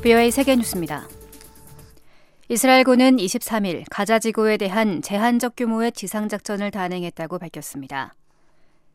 [0.00, 1.08] VOA 세계 뉴스입니다.
[2.48, 8.14] 이스라엘군은 23일 가자 지구에 대한 제한적 규모의 지상 작전을 단행했다고 밝혔습니다.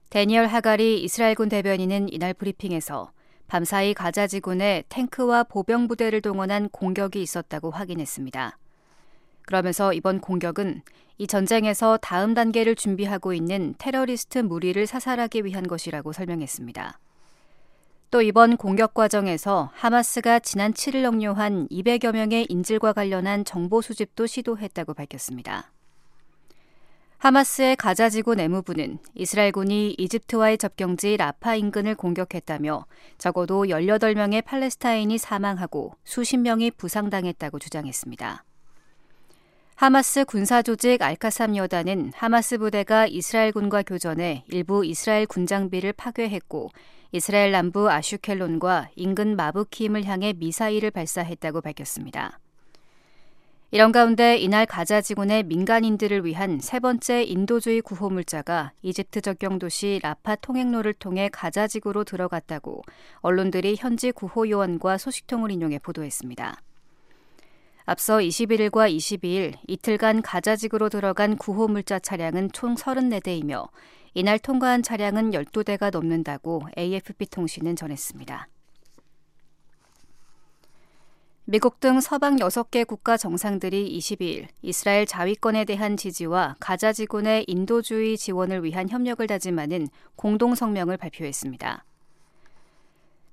[0.10, 3.12] 데니얼 하갈이 이스라엘군 대변인은 이날 브리핑에서
[3.48, 8.58] 밤사이 가자 지구 내 탱크와 보병 부대를 동원한 공격이 있었다고 확인했습니다.
[9.46, 10.84] 그러면서 이번 공격은
[11.18, 16.98] 이 전쟁에서 다음 단계를 준비하고 있는 테러리스트 무리를 사살하기 위한 것이라고 설명했습니다.
[18.14, 24.94] 또 이번 공격 과정에서 하마스가 지난 7일 영료한 200여 명의 인질과 관련한 정보 수집도 시도했다고
[24.94, 25.72] 밝혔습니다.
[27.18, 32.86] 하마스의 가자지구 내무부는 이스라엘군이 이집트와의 접경지 라파 인근을 공격했다며
[33.18, 38.44] 적어도 18명의 팔레스타인이 사망하고 수십 명이 부상당했다고 주장했습니다.
[39.74, 46.70] 하마스 군사조직 알카삼 여단은 하마스 부대가 이스라엘군과 교전해 일부 이스라엘 군장비를 파괴했고
[47.16, 52.40] 이스라엘 남부 아슈켈론과 인근 마부키임을 향해 미사일을 발사했다고 밝혔습니다.
[53.70, 60.00] 이런 가운데 이날 가자 지구내 민간인들을 위한 세 번째 인도주의 구호 물자가 이집트 적경 도시
[60.02, 62.82] 라파 통행로를 통해 가자 지구로 들어갔다고
[63.18, 66.58] 언론들이 현지 구호 요원과 소식통을 인용해 보도했습니다.
[67.86, 73.68] 앞서 21일과 22일 이틀간 가자 지구로 들어간 구호 물자 차량은 총 34대이며
[74.16, 78.48] 이날 통과한 차량은 12대가 넘는다고 AFP 통신은 전했습니다.
[81.46, 88.64] 미국 등 서방 6개 국가 정상들이 22일 이스라엘 자위권에 대한 지지와 가자 지구내 인도주의 지원을
[88.64, 91.84] 위한 협력을 다짐하는 공동 성명을 발표했습니다.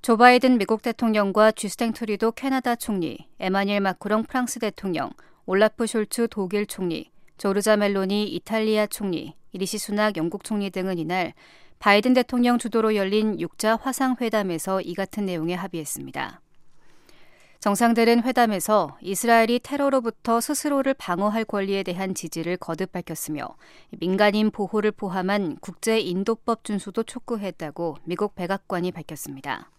[0.03, 5.11] 조 바이든 미국 대통령과 쥐스탱 트뤼도 캐나다 총리, 에마니엘 마크롱 프랑스 대통령,
[5.47, 11.33] 올라프 숄츠 독일 총리, 조르자 멜로니 이탈리아 총리, 이리시 수낙 영국 총리 등은 이날
[11.79, 16.43] 바이든 대통령 주도로 열린 6자 화상회담에서 이 같은 내용에 합의했습니다.
[17.61, 23.57] 정상들은 회담에서 이스라엘이 테러로부터 스스로를 방어할 권리에 대한 지지를 거듭 밝혔으며
[23.99, 29.71] 민간인 보호를 포함한 국제 인도법 준수도 촉구했다고 미국 백악관이 밝혔습니다.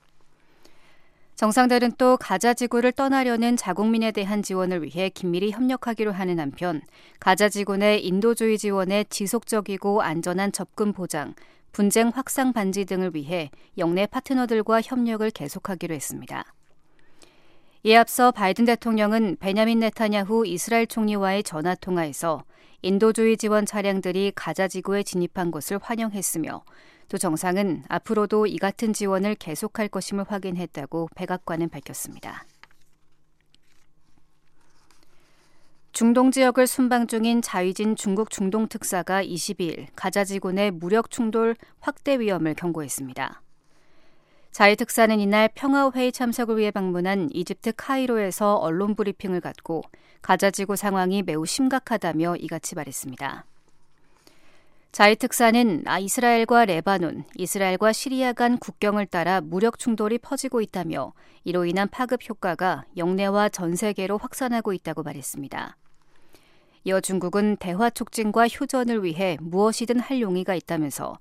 [1.42, 6.84] 정상들은 또 가자 지구를 떠나려는 자국민에 대한 지원을 위해 긴밀히 협력하기로 하는 한편
[7.20, 11.34] 가자 지구 내 인도주의 지원의 지속적이고 안전한 접근 보장,
[11.72, 13.50] 분쟁 확산 반지 등을 위해
[13.80, 16.46] 영내 파트너들과 협력을 계속하기로 했습니다.
[17.86, 22.44] 이에 앞서 바이든 대통령은 베냐민 네타냐후 이스라엘 총리와의 전화 통화에서
[22.84, 26.64] 인도주의 지원 차량들이 가자 지구에 진입한 것을 환영했으며
[27.12, 32.46] 두 정상은 앞으로도 이 같은 지원을 계속할 것임을 확인했다고 백악관은 밝혔습니다.
[35.92, 42.18] 중동 지역을 순방 중인 자위진 중국 중동 특사가 22일 가자 지구 내 무력 충돌 확대
[42.18, 43.42] 위험을 경고했습니다.
[44.52, 49.82] 자위 특사는 이날 평화회의 참석을 위해 방문한 이집트 카이로에서 언론 브리핑을 갖고
[50.22, 53.51] 가자 지구 상황이 매우 심각하다며 이같이 말했습니다.
[54.92, 61.14] 자이 특사는 아, 이스라엘과 레바논, 이스라엘과 시리아 간 국경을 따라 무력 충돌이 퍼지고 있다며
[61.46, 65.78] 이로 인한 파급 효과가 영내와 전 세계로 확산하고 있다고 말했습니다.
[66.84, 71.18] 이어 중국은 대화 촉진과 휴전을 위해 무엇이든 할 용의가 있다면서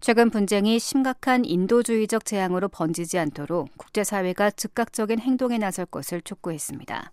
[0.00, 7.10] 최근 분쟁이 심각한 인도주의적 재앙으로 번지지 않도록 국제사회가 즉각적인 행동에 나설 것을 촉구했습니다.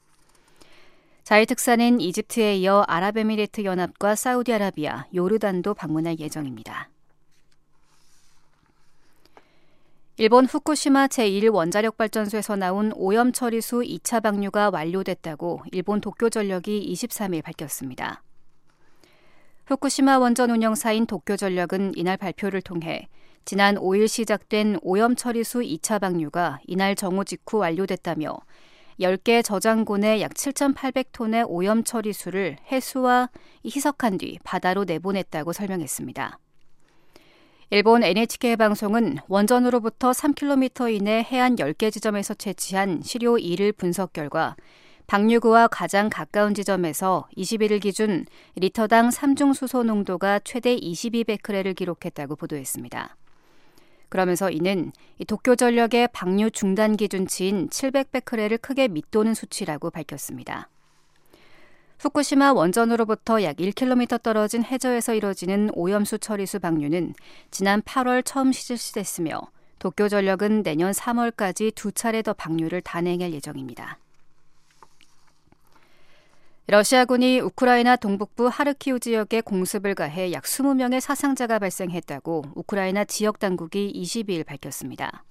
[1.31, 6.90] 자일 특사는 이집트에 이어 아랍에미리트 연합과 사우디아라비아, 요르단도 방문할 예정입니다.
[10.18, 18.22] 일본 후쿠시마 제1원자력발전소에서 나온 오염 처리수 2차 방류가 완료됐다고 일본 도쿄전력이 23일 밝혔습니다.
[19.68, 23.08] 후쿠시마 원전 운영사인 도쿄전력은 이날 발표를 통해
[23.46, 28.38] 지난 5일 시작된 오염 처리수 2차 방류가 이날 정오 직후 완료됐다며
[29.01, 33.29] 10개 저장고내 약 7,800톤의 오염 처리수를 해수와
[33.66, 36.39] 희석한 뒤 바다로 내보냈다고 설명했습니다.
[37.72, 44.56] 일본 NHK 방송은 원전으로부터 3km 이내 해안 10개 지점에서 채취한 시료 2를 분석 결과
[45.07, 48.25] 방류구와 가장 가까운 지점에서 21일 기준
[48.56, 53.15] 리터당 3중 수소 농도가 최대 22베크레를 기록했다고 보도했습니다.
[54.12, 54.92] 그러면서 이는
[55.25, 60.68] 도쿄 전력의 방류 중단 기준치인 700베크레를 크게 밑도는 수치라고 밝혔습니다.
[62.00, 67.13] 후쿠시마 원전으로부터 약 1km 떨어진 해저에서 이뤄지는 오염수 처리수 방류는
[67.52, 69.40] 지난 8월 처음 실시됐으며
[69.80, 73.98] 도쿄 전력은 내년 3월까지 두 차례 더 방류를 단행할 예정입니다.
[76.68, 84.46] 러시아군이 우크라이나 동북부 하르키우 지역에 공습을 가해 약 20명의 사상자가 발생했다고 우크라이나 지역 당국이 22일
[84.46, 85.24] 밝혔습니다.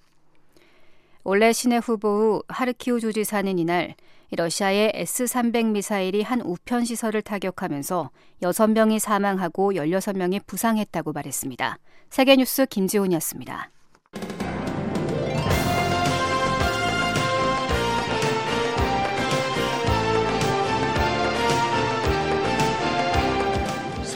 [1.23, 3.95] 올레 신의 후보 후 하르키우 주지사는 이날
[4.33, 8.11] 러시아의 S-300 미사일이 한 우편 시설을 타격하면서
[8.43, 11.79] 6명이 사망하고 16명이 부상했다고 말했습니다.
[12.11, 13.71] 세계뉴스 김지훈이었습니다.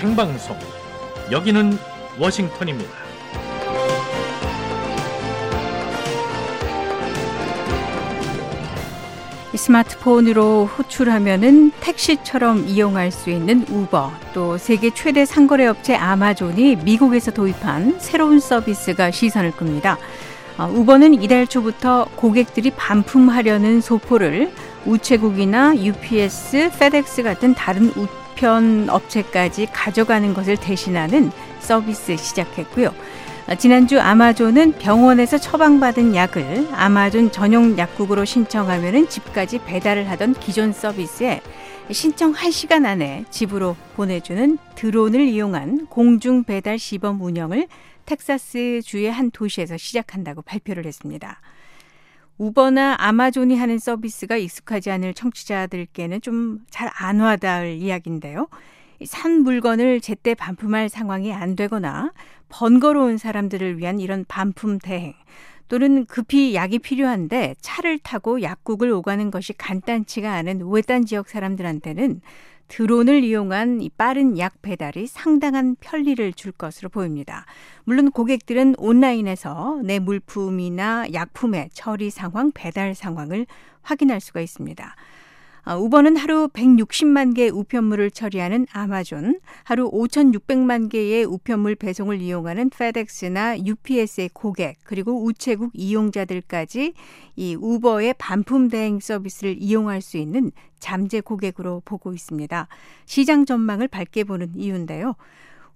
[0.04, 0.58] 생방송
[1.32, 1.78] 여기는
[2.18, 2.90] 워싱턴입니다.
[9.54, 17.98] 스마트폰으로 호출하면은 택시처럼 이용할 수 있는 우버, 또 세계 최대 상거래 업체 아마존이 미국에서 도입한
[17.98, 19.96] 새로운 서비스가 시선을 끕니다.
[20.58, 24.52] 어, 우버는 이달 초부터 고객들이 반품하려는 소포를
[24.84, 27.90] 우체국이나 UPS, 페덱스 같은 다른
[28.34, 32.94] 우편 업체까지 가져가는 것을 대신하는 서비스 시작했고요.
[33.58, 41.40] 지난주 아마존은 병원에서 처방받은 약을 아마존 전용 약국으로 신청하면 집까지 배달을 하던 기존 서비스에
[41.90, 47.68] 신청 1시간 안에 집으로 보내주는 드론을 이용한 공중 배달 시범 운영을
[48.06, 51.40] 텍사스 주의 한 도시에서 시작한다고 발표를 했습니다.
[52.38, 58.48] 우버나 아마존이 하는 서비스가 익숙하지 않을 청취자들께는 좀 잘 안 와닿을 이야기인데요.
[59.04, 62.12] 산 물건을 제때 반품할 상황이 안 되거나
[62.48, 65.14] 번거로운 사람들을 위한 이런 반품 대행
[65.68, 72.20] 또는 급히 약이 필요한데 차를 타고 약국을 오가는 것이 간단치가 않은 외딴 지역 사람들한테는
[72.76, 77.46] 드론을 이용한 이 빠른 약 배달이 상당한 편리를 줄 것으로 보입니다.
[77.84, 83.46] 물론 고객들은 온라인에서 내 물품이나 약품의 처리 상황, 배달 상황을
[83.82, 84.96] 확인할 수가 있습니다.
[85.66, 93.58] 아, 우버는 하루 160만 개의 우편물을 처리하는 아마존, 하루 5,600만 개의 우편물 배송을 이용하는 페덱스나
[93.64, 96.92] UPS의 고객, 그리고 우체국 이용자들까지
[97.36, 102.68] 이 우버의 반품 대행 서비스를 이용할 수 있는 잠재 고객으로 보고 있습니다.
[103.06, 105.14] 시장 전망을 밝게 보는 이유인데요.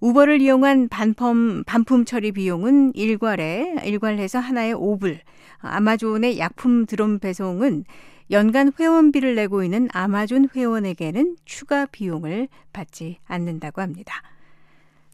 [0.00, 5.19] 우버를 이용한 반품, 반품 처리 비용은 일괄에, 일괄해서 하나의 5불,
[5.61, 7.85] 아마존의 약품 드론 배송은
[8.30, 14.22] 연간 회원비를 내고 있는 아마존 회원에게는 추가 비용을 받지 않는다고 합니다.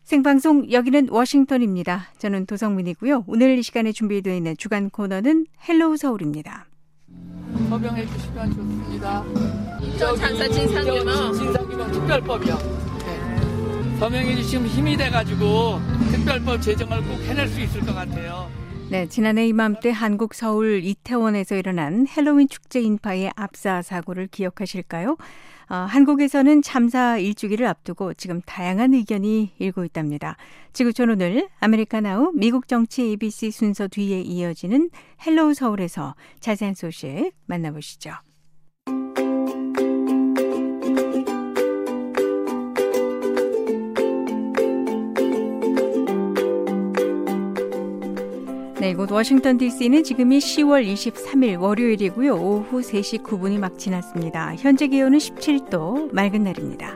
[0.02, 2.08] 생방송 여기는 워싱턴입니다.
[2.18, 3.24] 저는 도성민이고요.
[3.26, 6.66] 오늘 이 시간에 준비되어 있는 주간 코너는 헬로우 서울입니다.
[7.70, 9.24] 서명해 주시면 좋습니다.
[9.98, 12.54] 저 참사 진상규명 진상규명 특별법이요.
[13.06, 13.98] 네.
[13.98, 15.80] 서명해 주시면 힘이 돼가지고
[16.10, 18.50] 특별법 제정을 꼭 해낼 수 있을 것 같아요.
[18.94, 25.16] 네, 지난해 이맘때 한국 서울 이태원에서 일어난 헬로윈 축제 인파의 압사 사고를 기억하실까요?
[25.68, 30.36] 어, 한국에서는 참사 일주기를 앞두고 지금 다양한 의견이 일고 있답니다.
[30.72, 34.90] 지구촌 오늘 아메리카나우 미국 정치 ABC 순서 뒤에 이어지는
[35.26, 38.12] 헬로우 서울에서 자세한 소식 만나보시죠.
[48.84, 52.34] 네, 이곳 워싱턴 DC는 지금이 10월 23일 월요일이고요.
[52.34, 54.54] 오후 3시 9분이 막 지났습니다.
[54.56, 56.94] 현재 기온은 17도, 맑은 날입니다.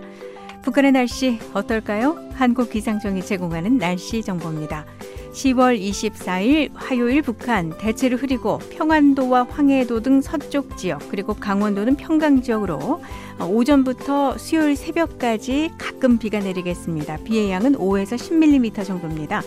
[0.65, 2.19] 북한의 날씨 어떨까요?
[2.35, 4.85] 한국 기상청이 제공하는 날씨 정보입니다.
[5.33, 13.01] 10월 24일 화요일 북한 대체로 흐리고 평안도와 황해도 등 서쪽 지역 그리고 강원도는 평강 지역으로
[13.41, 17.17] 오전부터 수요일 새벽까지 가끔 비가 내리겠습니다.
[17.25, 19.41] 비의 양은 5에서 10mm 정도입니다.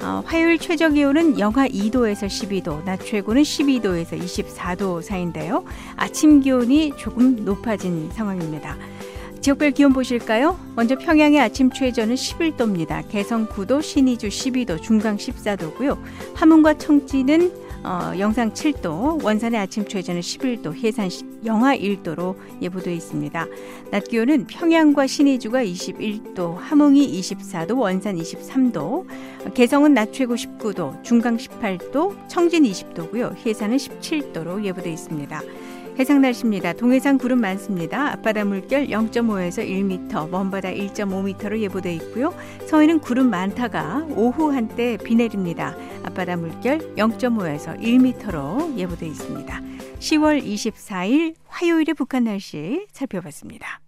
[0.00, 5.64] 어, 화요일 최저 기온은 영하 2도에서 12도, 낮 최고는 12도에서 24도 사이인데요.
[5.96, 8.76] 아침 기온이 조금 높아진 상황입니다.
[9.40, 10.58] 지역별 기온 보실까요?
[10.76, 13.08] 먼저 평양의 아침 최저는 11도입니다.
[13.08, 15.98] 개성 9도, 신의주 12도, 중강 14도고요.
[16.34, 17.52] 함흥과 청지는
[17.84, 21.08] 어, 영상 7도, 원산의 아침 최저는 11도, 해산
[21.44, 23.46] 영하 1도로 예보되어 있습니다.
[23.90, 29.06] 낮 기온은 평양과 신의주가 21도, 함흥이 24도, 원산 23도,
[29.54, 33.36] 개성은 낮 최고 19도, 중강 18도, 청진 20도고요.
[33.46, 35.40] 해산은 17도로 예보되어 있습니다.
[35.98, 36.74] 해상 날씨입니다.
[36.74, 38.12] 동해상 구름 많습니다.
[38.12, 42.32] 앞바다 물결 0.5에서 1m, 먼바다 1.5m로 예보돼 있고요.
[42.68, 45.74] 서해는 구름 많다가 오후 한때 비 내립니다.
[46.04, 49.60] 앞바다 물결 0.5에서 1m로 예보돼 있습니다.
[49.98, 53.80] 10월 24일 화요일의 북한 날씨 살펴봤습니다.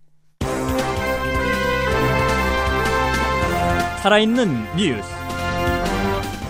[4.03, 5.09] 살아있는 뉴스.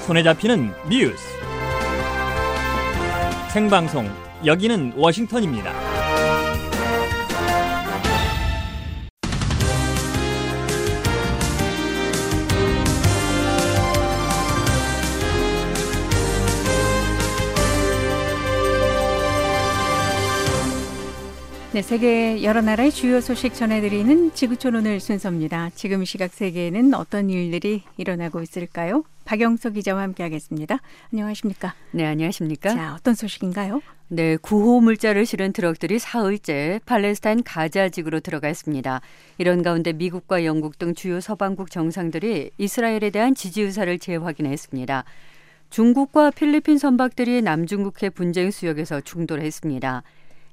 [0.07, 1.23] 손에 잡히는 뉴스.
[3.53, 5.90] 생방송 여기는 워싱턴입니다.
[21.73, 25.71] 네, 세계 여러 나라의 주요 소식 전해드리는 지구촌 오늘 순서입니다.
[25.77, 29.05] 지금 시각 세계에는 어떤 일들이 일어나고 있을까요?
[29.25, 30.81] 박영석 기자와 함께하겠습니다.
[31.13, 31.77] 안녕하십니까?
[31.93, 32.71] 네, 안녕하십니까?
[32.71, 33.83] 자, 어떤 소식인가요?
[34.09, 39.01] 네, 구호 물자를 실은 트럭들이 사흘째 팔레스타인 가자 지구로 들어갔습니다.
[39.39, 45.05] 이런 가운데 미국과 영국 등 주요 서방국 정상들이 이스라엘에 대한 지지 의사를 재확인했습니다.
[45.71, 50.03] 중국과 필리핀 선박들이 남중국해 분쟁 수역에서 충돌했습니다.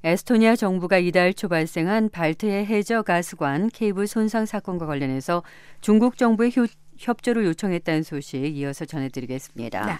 [0.04, 5.42] 에스토니아 정부가 이달 초 발생한 발트해 해저 가스관 케이블 손상 사건과 관련해서
[5.80, 9.86] 중국 정부의 효, 협조를 요청했다는 소식 이어서 전해드리겠습니다.
[9.86, 9.92] 네.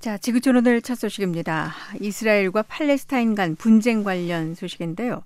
[0.00, 1.72] 자, 지구촌 오늘 첫 소식입니다.
[2.00, 5.22] 이스라엘과 팔레스타인 간 분쟁 관련 소식인데요.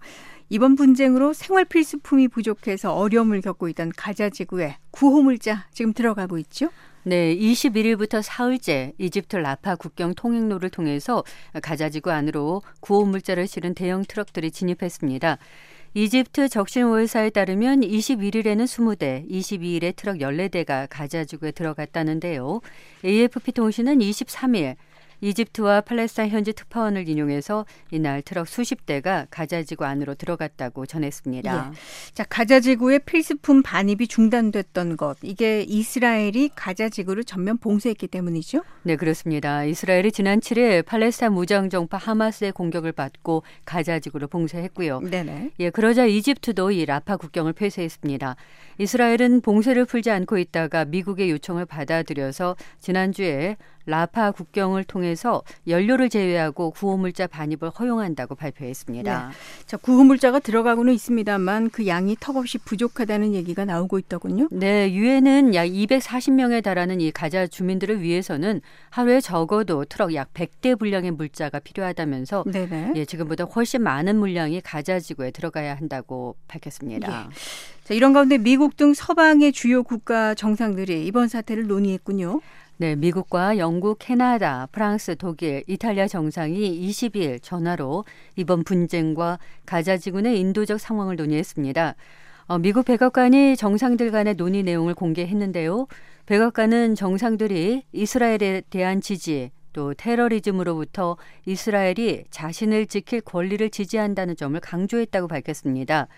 [0.50, 6.70] 이번 분쟁으로 생활 필수품이 부족해서 어려움을 겪고 있던 가자 지구에 구호 물자 지금 들어가고 있죠?
[7.08, 11.24] 네, 21일부터 사흘째 이집트 라파 국경 통행로를 통해서
[11.62, 15.38] 가자지구 안으로 구호 물자를 실은 대형 트럭들이 진입했습니다.
[15.94, 22.60] 이집트 적신오회사에 따르면 21일에는 20대, 22일에 트럭 14대가 가자지구에 들어갔다는데요.
[23.02, 24.76] AFP 통신은 23일
[25.20, 31.72] 이집트와 팔레스타인 현지 특파원을 인용해서 이날 트럭 수십 대가 가자지구 안으로 들어갔다고 전했습니다.
[31.72, 32.12] 예.
[32.12, 38.62] 자, 가자지구의 필수품 반입이 중단됐던 것 이게 이스라엘이 가자지구를 전면 봉쇄했기 때문이죠?
[38.82, 39.64] 네, 그렇습니다.
[39.64, 45.00] 이스라엘이 지난 7일 팔레스타인 무장 정파 하마스의 공격을 받고 가자지구를 봉쇄했고요.
[45.00, 45.50] 네네.
[45.60, 48.36] 예, 그러자 이집트도 이 라파 국경을 폐쇄했습니다.
[48.78, 53.56] 이스라엘은 봉쇄를 풀지 않고 있다가 미국의 요청을 받아들여서 지난주에
[53.88, 59.28] 라파 국경을 통해서 연료를 제외하고 구호물자 반입을 허용한다고 발표했습니다.
[59.28, 59.34] 네.
[59.66, 64.48] 자, 구호물자가 들어가고는 있습니다만 그 양이 턱없이 부족하다는 얘기가 나오고 있더군요.
[64.50, 71.12] 네, 유엔은 약 240명에 달하는 이 가자 주민들을 위해서는 하루에 적어도 트럭 약 100대 분량의
[71.12, 72.92] 물자가 필요하다면서 네네.
[72.94, 77.28] 예, 지금보다 훨씬 많은 물량이 가자 지구에 들어가야 한다고 밝혔습니다.
[77.30, 77.34] 예.
[77.88, 82.42] 자, 이런 가운데 미국 등 서방의 주요 국가 정상들이 이번 사태를 논의했군요.
[82.76, 88.04] 네, 미국과 영국, 캐나다, 프랑스, 독일, 이탈리아 정상이 20일 전화로
[88.36, 91.94] 이번 분쟁과 가자 지구의 인도적 상황을 논의했습니다.
[92.48, 95.86] 어, 미국 백악관이 정상들 간의 논의 내용을 공개했는데요.
[96.26, 101.16] 백악관은 정상들이 이스라엘에 대한 지지, 또 테러리즘으로부터
[101.46, 106.08] 이스라엘이 자신을 지킬 권리를 지지한다는 점을 강조했다고 밝혔습니다.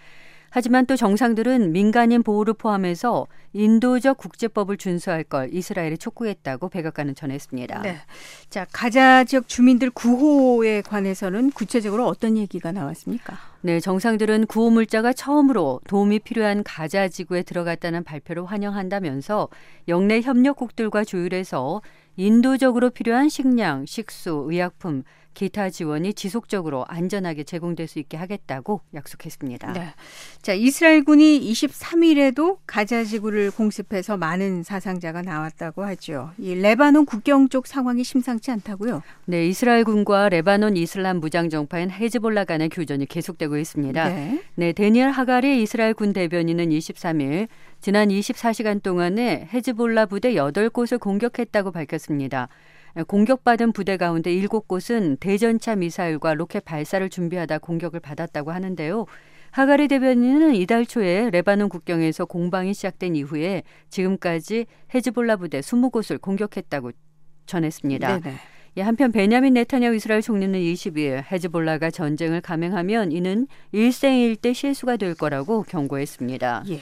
[0.50, 7.83] 하지만 또 정상들은 민간인 보호를 포함해서 인도적 국제법을 준수할 걸 이스라엘이 촉구했다고 백악관은 전했습니다.
[7.83, 7.97] 네.
[8.49, 13.37] 자, 가자 지역 주민들 구호에 관해서는 구체적으로 어떤 얘기가 나왔습니까?
[13.62, 19.49] 네, 정상들은 구호 물자가 처음으로 도움이 필요한 가자 지구에 들어갔다는 발표를 환영한다면서
[19.87, 21.80] 영내 협력국들과 조율해서
[22.16, 25.04] 인도적으로 필요한 식량, 식수, 의약품,
[25.35, 29.73] 기타 지원이 지속적으로 안전하게 제공될 수 있게 하겠다고 약속했습니다.
[29.73, 29.95] 네.
[30.43, 36.31] 자, 이스라엘군이 23일에도 가자 지구를 공습해서 많은 사상자가 나왔다고 하죠.
[36.39, 39.03] 이 레바논 국경 쪽 상황이 심상치 않다고요?
[39.27, 44.09] 네, 이스라엘군과 레바논 이슬람 무장 정파인 헤즈볼라 간의 교전이 계속되고 있습니다.
[44.09, 47.49] 네, 네 데니엘 하가리 이스라엘 군 대변인은 23일
[47.81, 52.49] 지난 24시간 동안에 헤즈볼라 부대 8곳을 공격했다고 밝혔습니다.
[53.06, 59.06] 공격받은 부대 가운데 7곳은 대전차 미사일과 로켓 발사를 준비하다 공격을 받았다고 하는데요.
[59.50, 66.92] 하가리 대변인은 이달 초에 레바논 국경에서 공방이 시작된 이후에 지금까지 헤즈볼라 부대 20곳을 공격했다고
[67.47, 68.20] 전했습니다.
[68.20, 68.37] 네네.
[68.76, 75.64] 예, 한편 베냐민 네타냐후 이스라엘 총리는 22일 헤즈볼라가 전쟁을 감행하면 이는 일생일대 실수가 될 거라고
[75.64, 76.64] 경고했습니다.
[76.68, 76.80] 예.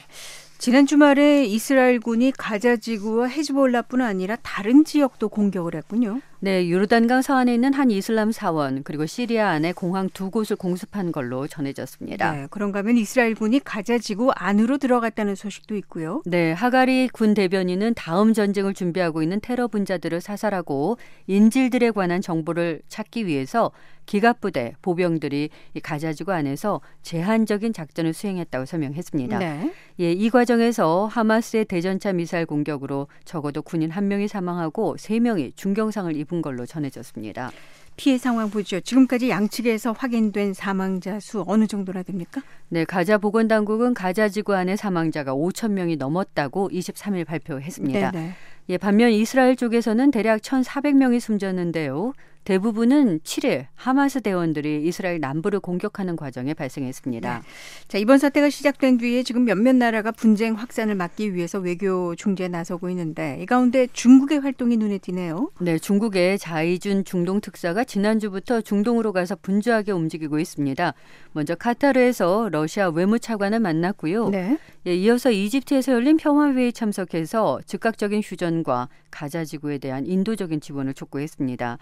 [0.59, 6.19] 지난 주말에 이스라엘 군이 가자 지구와 헤즈볼라뿐 아니라 다른 지역도 공격을 했군요.
[6.41, 11.47] 네, 요르단강 서안에 있는 한 이슬람 사원 그리고 시리아 안에 공항 두 곳을 공습한 걸로
[11.47, 12.31] 전해졌습니다.
[12.31, 16.21] 네, 그런가 하면 이스라엘군이 가자 지구 안으로 들어갔다는 소식도 있고요.
[16.25, 23.25] 네, 하가리 군 대변인은 다음 전쟁을 준비하고 있는 테러 분자들을 사살하고 인질들에 관한 정보를 찾기
[23.25, 23.71] 위해서
[24.05, 29.37] 기갑부대 보병들이 이 가자지구 안에서 제한적인 작전을 수행했다고 설명했습니다.
[29.37, 29.71] 네.
[29.99, 36.15] 예, 이 과정에서 하마스의 대전차 미사일 공격으로 적어도 군인 한 명이 사망하고 세 명이 중경상을
[36.15, 37.51] 입 입은 걸로 전해졌습니다.
[37.97, 38.79] 피해 상황 보죠.
[38.79, 42.41] 지금까지 양측에서 확인된 사망자 수 어느 정도나 됩니까?
[42.69, 48.11] 네, 가자 보건당국은 가자 지구 안에 사망자가 5천 명이 넘었다고 23일 발표했습니다.
[48.11, 48.33] 네네.
[48.69, 52.13] 예, 반면 이스라엘 쪽에서는 대략 1,400명이 숨졌는데요.
[52.43, 57.39] 대부분은 7일 하마스 대원들이 이스라엘 남부를 공격하는 과정에 발생했습니다.
[57.39, 57.41] 네.
[57.87, 62.89] 자, 이번 사태가 시작된 뒤에 지금 몇몇 나라가 분쟁 확산을 막기 위해서 외교 중재에 나서고
[62.89, 65.51] 있는데 이 가운데 중국의 활동이 눈에 띄네요.
[65.59, 70.93] 네, 중국의 자이준 중동 특사가 지난주부터 중동으로 가서 분주하게 움직이고 있습니다.
[71.33, 74.29] 먼저 카타르에서 러시아 외무차관을 만났고요.
[74.29, 74.57] 네.
[74.87, 81.77] 예, 이어서 이집트에서 열린 평화회의 참석해서 즉각적인 휴전과 가자 지구에 대한 인도적인 지원을 촉구했습니다.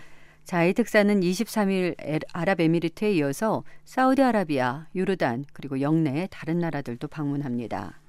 [0.48, 8.00] 자 이 특사는 23일 아랍에미리트에 이어서 사우디아라비아, 요르단 그리고 영내 다른 나라들도 방문합니다.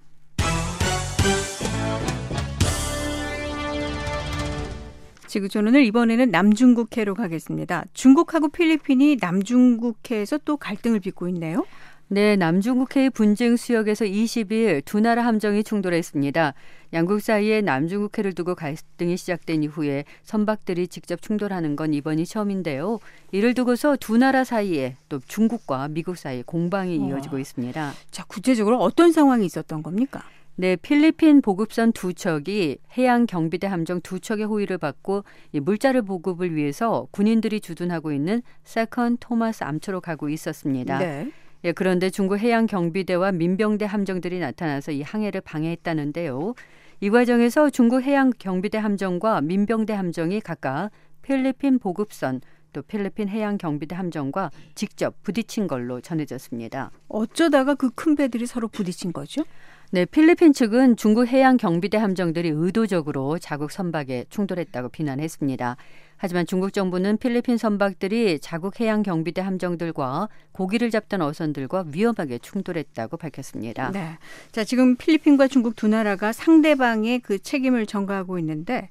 [5.26, 7.84] 지구촌은 이번에는 남중국해로 가겠습니다.
[7.92, 11.66] 중국하고 필리핀이 남중국해에서 또 갈등을 빚고 있네요.
[12.10, 16.54] 네, 남중국해의 분쟁 수역에서 20일 두 나라 함정이 충돌했습니다.
[16.94, 22.98] 양국 사이에 남중국해를 두고 갈등이 시작된 이후에 선박들이 직접 충돌하는 건 이번이 처음인데요.
[23.30, 27.92] 이를 두고서 두 나라 사이에 또 중국과 미국 사이에 공방이 이어지고 있습니다.
[28.10, 30.22] 자, 구체적으로 어떤 상황이 있었던 겁니까?
[30.56, 37.06] 네, 필리핀 보급선 두 척이 해양 경비대 함정 두 척의 호위를 받고 물자를 보급을 위해서
[37.10, 40.98] 군인들이 주둔하고 있는 세컨 토마스 암초로 가고 있었습니다.
[40.98, 41.30] 네.
[41.64, 46.54] 예, 그런데 중국 해양 경비대와 민병대 함정들이 나타나서 이 항해를 방해했다는데요.
[47.00, 50.90] 이 과정에서 중국 해양 경비대 함정과 민병대 함정이 각각
[51.22, 52.40] 필리핀 보급선
[52.72, 56.90] 또 필리핀 해양 경비대 함정과 직접 부딪힌 걸로 전해졌습니다.
[57.08, 59.42] 어쩌다가 그 큰 배들이 서로 부딪힌 거죠?
[59.90, 65.76] 네, 필리핀 측은 중국 해양 경비대 함정들이 의도적으로 자국 선박에 충돌했다고 비난했습니다.
[66.18, 73.90] 하지만 중국 정부는 필리핀 선박들이 자국 해양 경비대 함정들과 고기를 잡던 어선들과 위험하게 충돌했다고 밝혔습니다.
[73.92, 74.18] 네.
[74.52, 78.88] 자, 지금 필리핀과 중국 두 나라가 상대방의 그 책임을 전가하고 있는데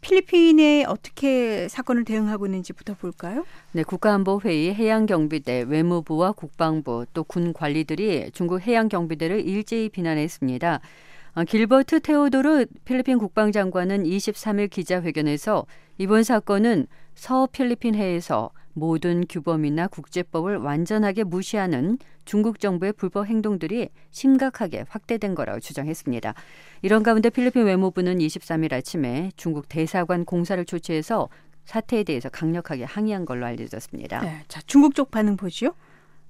[0.00, 3.44] 필리핀에 어떻게 사건을 대응하고 있는지부터 볼까요?
[3.72, 10.80] 네, 국가안보회의 해양경비대, 외무부와 국방부 또 군 관리들이 중국 해양경비대를 일제히 비난했습니다.
[11.38, 15.66] 어, 길버트 테오도르 필리핀 국방장관은 23일 기자회견에서
[15.96, 24.84] 이번 사건은 서 필리핀 해에서 모든 규범이나 국제법을 완전하게 무시하는 중국 정부의 불법 행동들이 심각하게
[24.88, 26.34] 확대된 거라고 주장했습니다.
[26.82, 31.28] 이런 가운데 필리핀 외무부는 23일 아침에 중국 대사관 공사를 조치해서
[31.66, 34.22] 사태에 대해서 강력하게 항의한 걸로 알려졌습니다.
[34.22, 35.74] 네, 자, 중국 쪽 반응 보시죠.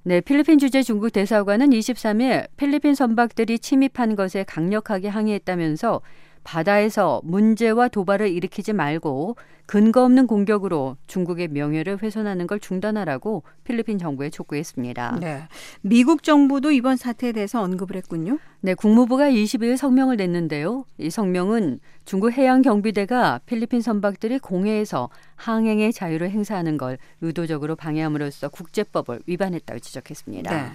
[0.08, 6.00] 네, 필리핀 주재 중국 대사관은 23일 필리핀 선박들이 침입한 것에 강력하게 항의했다면서
[6.44, 9.36] 바다에서 문제와 도발을 일으키지 말고
[9.68, 15.18] 근거 없는 공격으로 중국의 명예를 훼손하는 걸 중단하라고 필리핀 정부에 촉구했습니다.
[15.20, 15.42] 네.
[15.82, 18.38] 미국 정부도 이번 사태에 대해서 언급을 했군요.
[18.62, 20.86] 네, 국무부가 20일 성명을 냈는데요.
[20.96, 29.20] 이 성명은 중국 해양 경비대가 필리핀 선박들이 공해에서 항행의 자유를 행사하는 걸 의도적으로 방해함으로써 국제법을
[29.26, 30.50] 위반했다고 지적했습니다.
[30.50, 30.72] 네.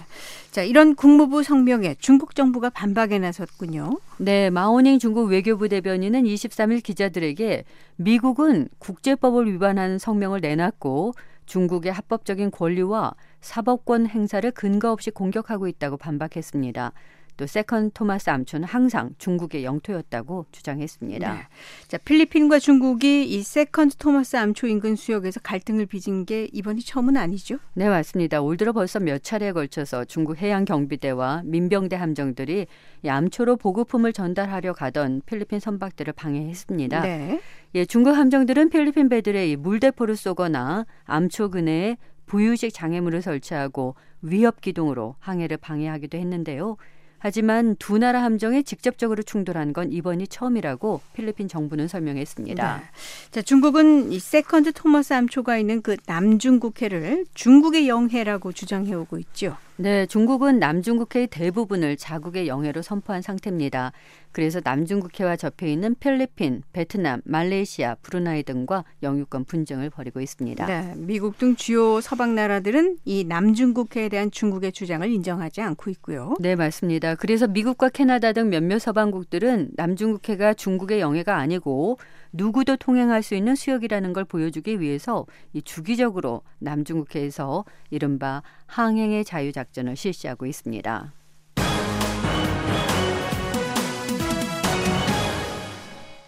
[0.51, 3.97] 자, 이런 국무부 성명에 중국 정부가 반박에 나섰군요.
[4.19, 7.65] 네, 마오닝 중국 외교부 대변인은 23일 기자들에게
[7.97, 11.13] 미국은 국제법을 위반한 성명을 내놨고
[11.45, 16.93] 중국의 합법적인 권리와 사법권 행사를 근거 없이 공격하고 있다고 반박했습니다.
[17.37, 21.33] 또 세컨 토마스 암초는 항상 중국의 영토였다고 주장했습니다.
[21.33, 21.39] 네.
[21.87, 27.57] 자, 필리핀과 중국이 이 세컨드 토마스 암초 인근 수역에서 갈등을 빚은 게 이번이 처음은 아니죠?
[27.73, 28.41] 네, 맞습니다.
[28.41, 32.67] 올 들어 벌써 몇 차례에 걸쳐서 중국 해양 경비대와 민병대 함정들이
[33.03, 37.01] 이 암초로 보급품을 전달하러 가던 필리핀 선박들을 방해했습니다.
[37.01, 37.41] 네.
[37.75, 45.57] 예, 중국 함정들은 필리핀 배들에 물대포를 쏘거나 암초 근해에 부유식 장애물을 설치하고 위협 기동으로 항해를
[45.57, 46.77] 방해하기도 했는데요.
[47.23, 52.77] 하지만 두 나라 함정이 직접적으로 충돌한 건 이번이 처음이라고 필리핀 정부는 설명했습니다.
[52.77, 52.83] 네.
[53.31, 59.55] 자, 중국은 이 세컨드 토머스 암초가 있는 그 남중국해를 중국의 영해라고 주장해 오고 있죠.
[59.75, 63.91] 네, 중국은 남중국해의 대부분을 자국의 영해로 선포한 상태입니다.
[64.31, 70.65] 그래서 남중국해와 접해 있는 필리핀, 베트남, 말레이시아, 브루나이 등과 영유권 분쟁을 벌이고 있습니다.
[70.65, 76.35] 네, 미국 등 주요 서방 나라들은 이 남중국해에 대한 중국의 주장을 인정하지 않고 있고요.
[76.39, 77.12] 네, 맞습니다.
[77.19, 81.97] 그래서 미국과 캐나다 등 몇몇 서방국들은 남중국해가 중국의 영해가 아니고
[82.31, 89.95] 누구도 통행할 수 있는 수역이라는 걸 보여주기 위해서 이 주기적으로 남중국해에서 이른바 항행의 자유 작전을
[89.95, 91.13] 실시하고 있습니다.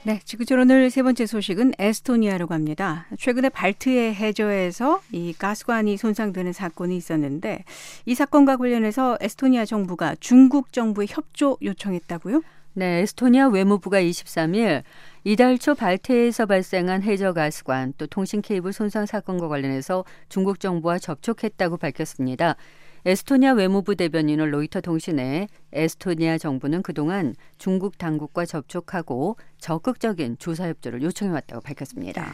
[0.06, 3.08] 네, 지구촌 오늘 세 번째 소식은 에스토니아로 갑니다.
[3.18, 7.64] 최근에 발트해 해저에서 이 가스관이 손상되는 사건이 있었는데
[8.06, 12.44] 이 사건과 관련해서 에스토니아 정부가 중국 정부에 협조 요청했다고요?
[12.74, 14.84] 네, 에스토니아 외무부가 23일
[15.24, 21.78] 이달 초 발트해에서 발생한 해저 가스관 또 통신 케이블 손상 사건과 관련해서 중국 정부와 접촉했다고
[21.78, 22.58] 밝혔습니다.
[23.06, 31.32] 에스토니아 외무부 대변인은 로이터 통신에 에스토니아 정부는 그동안 중국 당국과 접촉하고 적극적인 조사 협조를 요청해
[31.32, 32.24] 왔다고 밝혔습니다.
[32.24, 32.32] 네.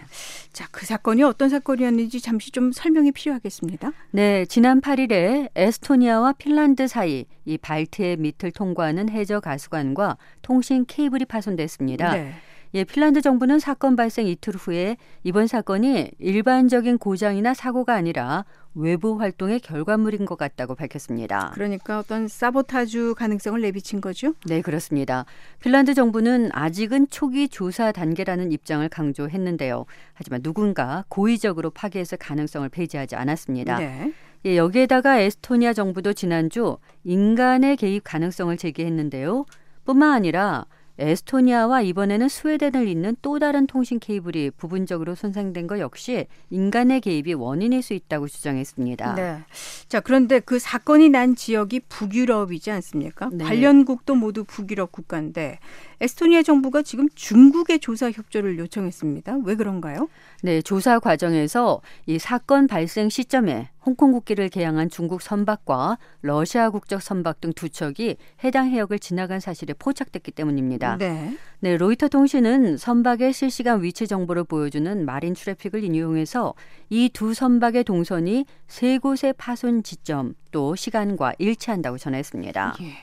[0.54, 3.92] 자, 그 사건이 어떤 사건이었는지 잠시 좀 설명이 필요하겠습니다.
[4.12, 12.14] 네, 지난 8일에 에스토니아와 핀란드 사이 이 발트해 밑을 통과하는 해저 가스관과 통신 케이블이 파손됐습니다.
[12.14, 12.34] 네.
[12.74, 19.60] 예, 핀란드 정부는 사건 발생 이틀 후에 이번 사건이 일반적인 고장이나 사고가 아니라 외부 활동의
[19.60, 21.52] 결과물인 것 같다고 밝혔습니다.
[21.54, 24.34] 그러니까 어떤 사보타주 가능성을 내비친 거죠?
[24.46, 25.26] 네, 그렇습니다.
[25.60, 29.86] 핀란드 정부는 아직은 초기 조사 단계라는 입장을 강조했는데요.
[30.14, 33.80] 하지만 누군가 고의적으로 파괴했을 가능성을 배제하지 않았습니다.
[33.80, 34.14] 네.
[34.46, 39.46] 예, 여기에다가 에스토니아 정부도 지난주 인간의 개입 가능성을 제기했는데요.
[39.84, 40.66] 뿐만 아니라
[40.98, 47.82] 에스토니아와 이번에는 스웨덴을 잇는 또 다른 통신 케이블이 부분적으로 손상된 것 역시 인간의 개입이 원인일
[47.82, 49.16] 수 있다고 주장했습니다.
[49.16, 49.40] 네.
[49.88, 53.30] 자, 그런데 그 사건이 난 지역이 북유럽이지 않습니까?
[53.32, 53.44] 네.
[53.44, 55.60] 관련국도 모두 북유럽 국가인데
[56.02, 59.38] 에스토니아 정부가 지금 중국의 조사 협조를 요청했습니다.
[59.46, 60.10] 왜 그런가요?
[60.42, 67.40] 네, 조사 과정에서 이 사건 발생 시점에 홍콩 국기를 개양한 중국 선박과 러시아 국적 선박
[67.40, 70.98] 등 두 척이 해당 해역을 지나간 사실에 포착됐기 때문입니다.
[70.98, 71.38] 네.
[71.60, 76.56] 네, 로이터 통신은 선박의 실시간 위치 정보를 보여주는 마린 트래픽을 인용해서
[76.90, 82.78] 이 두 선박의 동선이 세 곳의 파손 지점 또 시간과 일치한다고 전했습니다.
[82.82, 82.94] 예.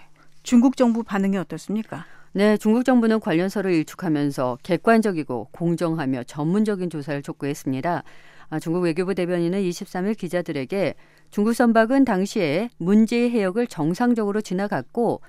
[0.43, 2.05] 중국 정부 반응이 어떻습니까?
[2.33, 8.03] 네, 중국 정부는 관련서를 일축하면서 객관적이고 공정하며 전문적인 조사를 촉구했습니다.
[8.51, 10.95] 아, 중국 외교부 대변인은 23일 기자들에게
[11.31, 15.21] 중국 선박은 당시에 문제의 해역을 정상적으로 지나갔고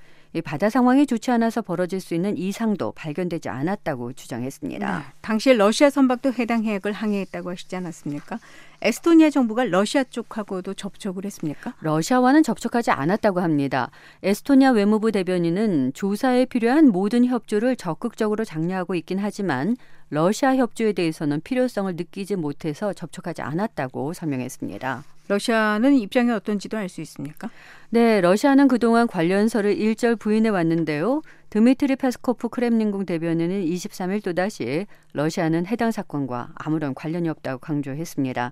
[0.43, 4.97] 바다 상황이 좋지 않아서 벌어질 수 있는 이상도 발견되지 않았다고 주장했습니다.
[4.99, 8.39] 네, 당시에 러시아 선박도 해당 해역을 항해했다고 하시지 않았습니까?
[8.81, 11.73] 에스토니아 정부가 러시아 쪽하고도 접촉을 했습니까?
[11.81, 13.91] 러시아와는 접촉하지 않았다고 합니다.
[14.23, 19.75] 에스토니아 외무부 대변인은 조사에 필요한 모든 협조를 적극적으로 장려하고 있긴 하지만
[20.09, 25.03] 러시아 협조에 대해서는 필요성을 느끼지 못해서 접촉하지 않았다고 설명했습니다.
[25.27, 27.51] 러시아는 입장이 어떤지도 알 수 있습니까?
[27.91, 31.21] 네, 러시아는 그동안 관련설을 일절 부인해 왔는데요.
[31.49, 38.51] 드미트리 페스코프 크렘린궁 대변인은 23일 또다시 러시아는 해당 사건과 아무런 관련이 없다고 강조했습니다.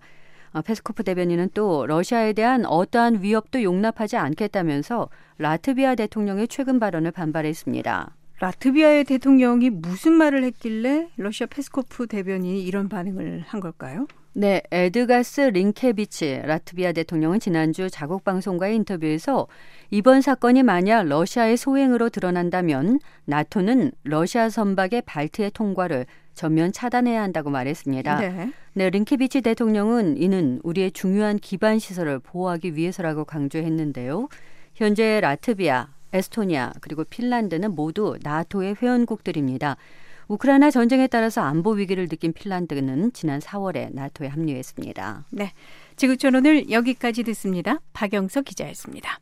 [0.54, 8.16] 어, 페스코프 대변인은 또 러시아에 대한 어떠한 위협도 용납하지 않겠다면서 라트비아 대통령의 최근 발언에 반발했습니다.
[8.40, 14.08] 라트비아의 대통령이 무슨 말을 했길래 러시아 페스코프 대변인이 이런 반응을 한 걸까요?
[14.40, 19.48] 네, 에드가스 링케비치 라트비아 대통령은 지난주 자국 방송과의 인터뷰에서
[19.90, 28.20] 이번 사건이 만약 러시아의 소행으로 드러난다면 나토는 러시아 선박의 발트해 통과를 전면 차단해야 한다고 말했습니다.
[28.20, 28.52] 네.
[28.74, 34.28] 네, 링케비치 대통령은 이는 우리의 중요한 기반 시설을 보호하기 위해서라고 강조했는데요.
[34.76, 39.78] 현재 라트비아, 에스토니아 그리고 핀란드는 모두 나토의 회원국들입니다.
[40.28, 45.26] 우크라이나 전쟁에 따라서 안보 위기를 느낀 핀란드는 지난 4월에 나토에 합류했습니다.
[45.32, 45.54] 네.
[45.96, 47.80] 지구촌 오늘 여기까지 듣습니다.
[47.94, 49.20] 박영석 기자였습니다.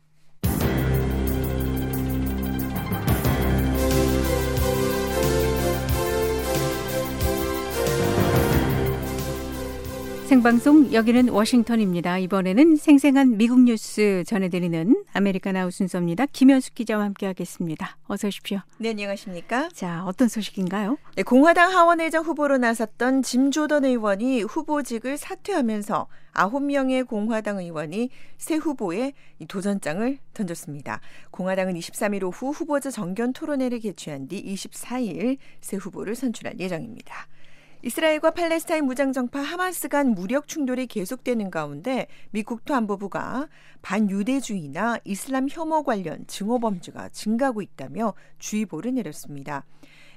[10.26, 12.18] 생방송 여기는 워싱턴입니다.
[12.18, 16.26] 이번에는 생생한 미국 뉴스 전해드리는 아메리카나우 순서입니다.
[16.26, 17.96] 김현숙 기자와 함께하겠습니다.
[18.08, 18.58] 어서 오십시오.
[18.78, 19.68] 네, 안녕하십니까?
[19.72, 20.98] 자, 어떤 소식인가요?
[21.14, 29.12] 네, 공화당 하원의장 후보로 나섰던 짐 조던 의원이 후보직을 사퇴하면서 9명의 공화당 의원이 새 후보에
[29.46, 31.00] 도전장을 던졌습니다.
[31.30, 37.28] 공화당은 23일 오후 후보자 정견 토론회를 개최한 뒤 24일 새 후보를 선출할 예정입니다.
[37.86, 43.46] 이스라엘과 팔레스타인 무장정파 하마스 간 무력 충돌이 계속되는 가운데 미 국토안보부가
[43.82, 49.64] 반유대주의나 이슬람 혐오 관련 증오 범죄가 증가하고 있다며 주의보를 내렸습니다.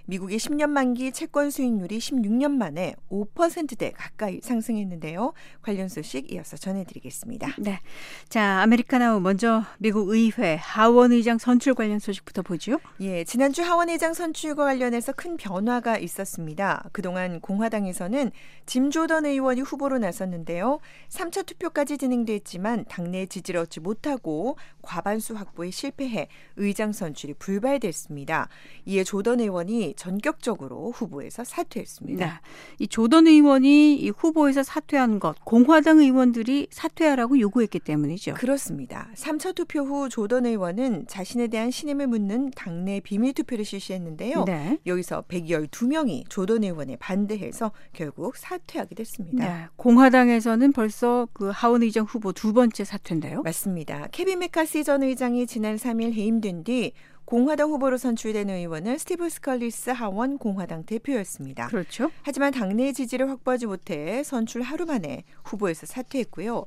[0.10, 5.34] 미국의 10년 만기 채권 수익률이 16년 만에 5%대 가까이 상승했는데요.
[5.62, 7.56] 관련 소식 이어서 전해드리겠습니다.
[7.60, 7.80] 네.
[8.28, 12.80] 자, 아메리카나우 먼저 미국 의회 하원 의장 선출 관련 소식부터 보죠.
[13.02, 16.89] 예, 지난주 하원 의장 선출과 관련해서 큰 변화가 있었습니다.
[16.91, 18.32] 그동안 공화당에서는
[18.65, 20.80] 짐 조던 의원이 후보로 나섰는데요.
[21.10, 28.50] 3차 투표까지 진행됐지만 당내 지지를 얻지 못하고 과반수 확보에 실패해 의장 선출이 불발됐습니다.
[28.86, 32.26] 이에 조던 의원이 전격적으로 후보에서 사퇴했습니다.
[32.26, 32.32] 네.
[32.80, 38.36] 이 조던 의원이 이 후보에서 사퇴한 것, 공화당 의원들이 사퇴하라고 요구했기 때문이죠.
[38.36, 39.10] 그렇습니다.
[39.16, 44.46] 3차 투표 후 조던 의원은 자신에 대한 신임을 묻는 당내 비밀 투표를 실시했는데요.
[44.46, 44.78] 네.
[44.86, 49.46] 여기서 112명이 조던 의원에 반대해서 결국 사퇴하게 됐습니다.
[49.46, 49.68] 네.
[49.76, 53.42] 공화당에서는 벌써 그 하원 의장 후보 두 번째 사퇴인데요.
[53.42, 54.08] 맞습니다.
[54.14, 56.94] 케빈 메카시 전 의장이 지난 3일 해임된 뒤
[57.30, 61.68] 공화당 후보로 선출된 의원은 스티브 스컬리스 하원 공화당 대표였습니다.
[61.68, 62.10] 그렇죠.
[62.24, 66.65] 하지만 당내 지지를 확보하지 못해 선출 하루 만에 후보에서 사퇴했고요.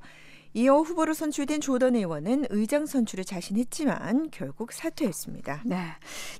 [0.55, 5.63] 이어 후보로 선출된 조던 의원은 의장 선출을 자신했지만 결국 사퇴했습니다.
[5.65, 5.77] 네.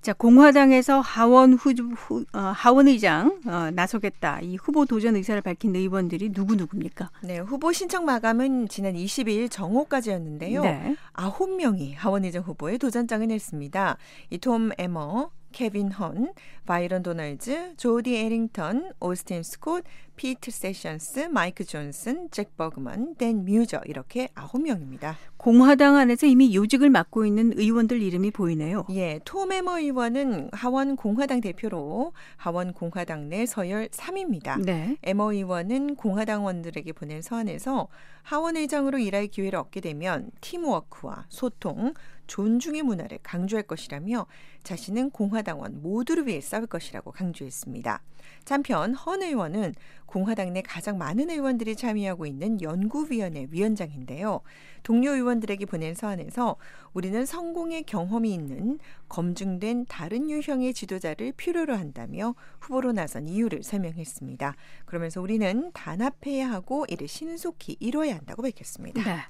[0.03, 4.41] 자, 공화당에서 하원 후, 후 어, 하원 의장 어, 나서겠다.
[4.43, 7.11] 이 후보 도전 의사를 밝힌 의원들이 누구 누구입니까?
[7.23, 10.63] 네, 후보 신청 마감은 지난 22일 정오까지였는데요.
[10.63, 10.97] 네.
[11.15, 13.97] 9명이 하원 의장 후보에 도전장을 냈습니다.
[14.31, 16.33] 이 톰 에머, 케빈 헌,
[16.67, 19.85] 바이런 도널즈, 조디 에링턴, 오스틴 스콧,
[20.23, 25.17] 피트 세션스, 마이크 존슨, 잭 버그먼, 댄 뮤저 이렇게 아홉 명입니다.
[25.37, 28.87] 공화당 안에서 이미 요직을 맡고 있는 의원들 이름이 보이네요.
[28.91, 34.65] 예, 톰 에머 의원은 하원 공화당 대표로 하원 공화당 내 서열 3위입니다.
[34.65, 34.97] 네.
[35.03, 37.89] 에머 의원은 공화당원들에게 보낸 서한에서
[38.23, 41.95] 하원 의장으로 일할 기회를 얻게 되면 팀워크와 소통,
[42.29, 44.27] 존중의 문화를 강조할 것이라며
[44.63, 48.03] 자신은 공화당원 모두를 위해 싸울 것이라고 강조했습니다.
[48.49, 49.75] 한편 헌 의원은
[50.13, 54.43] 공화당 내 가장 많은 의원들이 참여하고 있는 연구위원회 위원장인데요.
[54.83, 56.57] 동료 의원들에게 보낸 서한에서
[56.93, 64.55] 우리는 성공의 경험이 있는 검증된 다른 유형의 지도자를 필요로 한다며 후보로 나선 이유를 설명했습니다.
[64.85, 69.03] 그러면서 우리는 단합해야 하고 이를 신속히 이뤄야 한다고 밝혔습니다.
[69.03, 69.21] 네.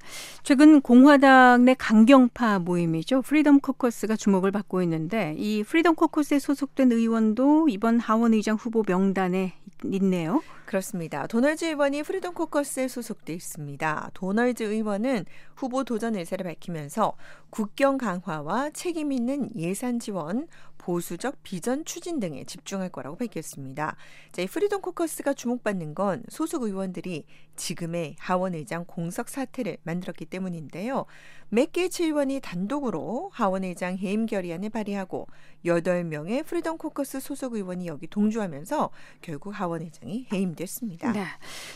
[0.42, 3.22] 최근 공화당 내 강경파 모임이죠.
[3.22, 9.55] 프리덤 코커스가 주목을 받고 있는데 이 프리덤 코커스에 소속된 의원도 이번 하원 의장 후보 명단에
[9.85, 10.42] 있네요.
[10.66, 11.26] 그렇습니다.
[11.26, 14.11] 도널즈 의원이 프리덤 코커스에 소속돼 있습니다.
[14.12, 15.24] 도널즈 의원은
[15.57, 17.14] 후보 도전 의사를 밝히면서
[17.50, 20.46] 국경 강화와 책임 있는 예산 지원,
[20.82, 23.96] 보수적 비전 추진 등에 집중할 거라고 밝혔습니다.
[24.32, 31.06] 자, 이 프리덤 코커스가 주목받는 건 소속 의원들이 지금의 하원 의장 공석 사태를 만들었기 때문인데요.
[31.50, 35.26] 맷 게이츠 의원이 단독으로 하원 의장 해임 결의안을 발의하고
[35.66, 38.90] 8명의 프리덤 코커스 소속 의원이 여기 동조하면서
[39.20, 41.12] 결국 하원 의장이 해임됐습니다.
[41.12, 41.24] 네.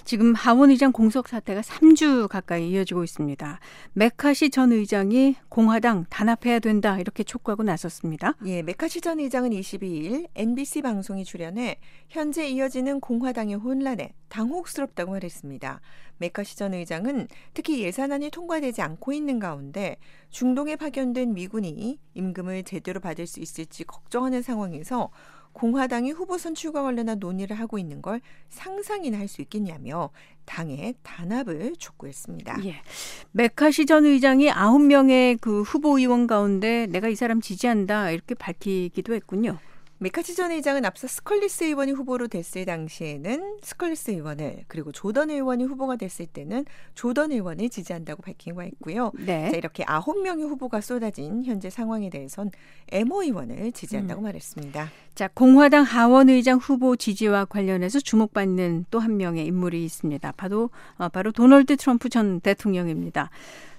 [0.04, 3.60] 지금 하원 의장 공석 사태가 3주 가까이 이어지고 있습니다.
[3.92, 8.34] 메카시 전 의장이 공화당 단합해야 된다 이렇게 촉구하고 나섰습니다.
[8.46, 11.78] 예, 메카시 전 의장은 22일 NBC 방송에 출연해
[12.08, 15.80] 현재 이어지는 공화당의 혼란에 당혹스럽다고 말했습니다.
[16.18, 19.96] 메카시 전 의장은 특히 예산안이 통과되지 않고 있는 가운데
[20.30, 25.10] 중동에 파견된 미군이 임금을 제대로 받을 수 있을지 걱정하는 상황에서
[25.56, 30.10] 공화당이 후보 선출과 관련한 논의를 하고 있는 걸 상상이나 할 수 있겠냐며
[30.44, 32.58] 당의 단합을 촉구했습니다.
[32.66, 32.76] 예.
[33.32, 39.14] 메카시 전 의장이 아홉 명의 그 후보 의원 가운데 내가 이 사람 지지한다 이렇게 밝히기도
[39.14, 39.58] 했군요.
[39.98, 45.96] 매카시 전 의장은 앞서 스컬리스 의원이 후보로 됐을 당시에는 스컬리스 의원을 그리고 조던 의원이 후보가
[45.96, 49.10] 됐을 때는 조던 의원을 지지한다고 밝힌 바 있고요.
[49.18, 49.50] 네.
[49.50, 52.50] 자, 이렇게 아홉 명의 후보가 쏟아진 현재 상황에 대해선
[52.92, 54.24] 에머 의원을 지지한다고 음.
[54.24, 54.90] 말했습니다.
[55.14, 60.32] 자, 공화당 하원 의장 후보 지지와 관련해서 주목받는 또 한 명의 인물이 있습니다.
[60.32, 63.30] 바로 어, 바로 도널드 트럼프 전 대통령입니다.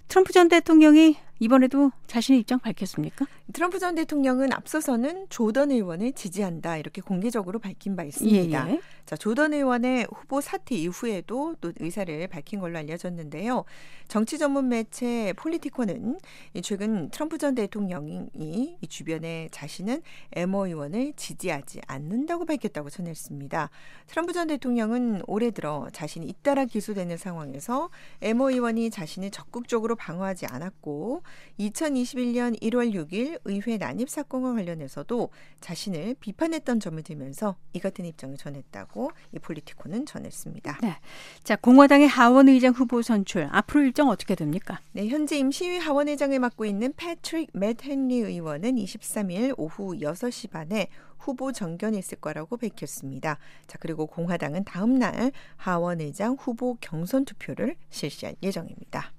[0.07, 3.25] 트럼프 전 대통령이 이번에도 자신의 입장 밝혔습니까?
[3.53, 8.69] 트럼프 전 대통령은 앞서서는 조던 의원을 지지한다 이렇게 공개적으로 밝힌 바 있습니다.
[8.69, 8.81] 예, 예.
[9.05, 13.63] 자, 조던 의원의 후보 사퇴 이후에도 또 의사를 밝힌 걸로 알려졌는데요.
[14.09, 16.19] 정치 전문 매체 폴리티코는
[16.61, 20.01] 최근 트럼프 전 대통령이 이 주변에 자신은
[20.33, 23.69] 에머 의원을 지지하지 않는다고 밝혔다고 전했습니다.
[24.07, 27.89] 트럼프 전 대통령은 올해 들어 자신이 잇따라 기소되는 상황에서
[28.21, 31.21] 에머 의원이 자신을 적극적으로 방어하지 않았고
[31.59, 35.29] 2021년 1월 6일 의회 난입 사건과 관련해서도
[35.61, 40.79] 자신을 비판했던 점을 들면서 이 같은 입장을 전했다고 이 폴리티코는 전했습니다.
[40.81, 40.97] 네.
[41.43, 44.79] 자, 공화당의 하원 의장 후보 선출 앞으로 일정 어떻게 됩니까?
[44.91, 50.87] 네, 현재 임시위 하원 의장을 맡고 있는 패트릭 맷 헨리 의원은 23일 오후 6시 반에
[51.17, 53.37] 후보 정견이 있을 거라고 밝혔습니다.
[53.67, 59.11] 자, 그리고 공화당은 다음 날 하원 의장 후보 경선 투표를 실시할 예정입니다.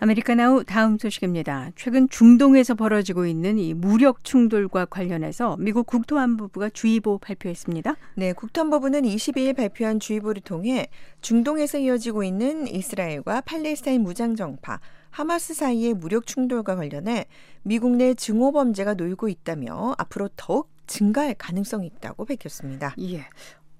[0.00, 1.72] 아메리카 나우 다음 소식입니다.
[1.74, 7.96] 최근 중동에서 벌어지고 있는 이 무력 충돌과 관련해서 미국 국토안보부가 주의보 발표했습니다.
[8.14, 10.86] 네, 국토안보부는 22일 발표한 주의보를 통해
[11.20, 14.78] 중동에서 이어지고 있는 이스라엘과 팔레스타인 무장 정파
[15.10, 17.26] 하마스 사이의 무력 충돌과 관련해
[17.64, 22.94] 미국 내 증오 범죄가 늘고 있다며 앞으로 더욱 증가할 가능성이 있다고 밝혔습니다.
[23.00, 23.26] 예.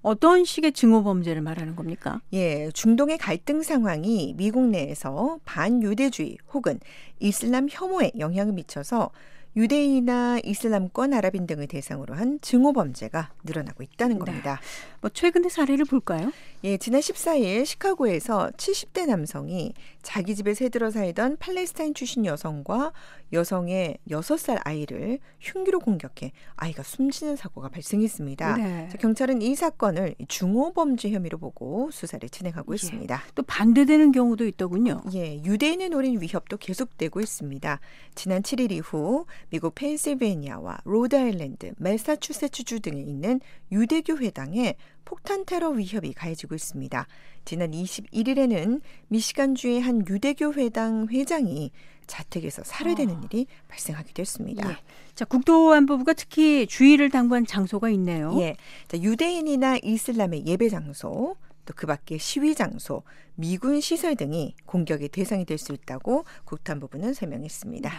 [0.09, 2.19] 어떤 식의 증오 범죄를 말하는 겁니까?
[2.33, 6.79] 예, 중동의 갈등 상황이 미국 내에서 반유대주의 혹은
[7.19, 9.11] 이슬람 혐오에 영향을 미쳐서
[9.55, 14.25] 유대인이나 이슬람권 아랍인 등을 대상으로 한 증오 범죄가 늘어나고 있다는 네.
[14.25, 14.59] 겁니다.
[14.59, 14.98] 네.
[15.01, 16.31] 뭐 최근의 사례를 볼까요?
[16.63, 22.91] 예, 지난 14일 시카고에서 70대 남성이 자기 집에 새들어 살던 팔레스타인 출신 여성과
[23.31, 28.57] 여성의 6살 아이를 흉기로 공격해 아이가 숨지는 사고가 발생했습니다.
[28.57, 28.89] 네.
[28.99, 32.75] 경찰은 이 사건을 중호범죄 혐의로 보고 수사를 진행하고 예.
[32.75, 33.23] 있습니다.
[33.35, 35.01] 또 반대되는 경우도 있더군요.
[35.13, 37.79] 예, 유대인을 노린 위협도 계속되고 있습니다.
[38.15, 43.39] 지난 7일 이후 미국 펜실베니아와 로드아일랜드, 매사추세츠주 등에 있는
[43.71, 47.07] 유대교 회당에 폭탄 테러 위협이 가해지고 있습니다.
[47.45, 51.71] 지난 21일에는 미시간주의 한 유대교 회당 회장이
[52.07, 53.21] 자택에서 살해되는 어.
[53.23, 54.69] 일이 발생하기도 했습니다.
[54.69, 54.75] 예.
[55.15, 58.35] 자, 국토안보부가 특히 주의를 당부한 장소가 있네요.
[58.39, 58.55] 예.
[58.87, 61.35] 자, 유대인이나 이슬람의 예배 장소,
[61.69, 63.03] 또 그 밖에 시위 장소,
[63.39, 67.89] 미군 시설 등이 공격의 대상이 될 수 있다고 국토안보부는 설명했습니다.
[67.89, 67.95] 네.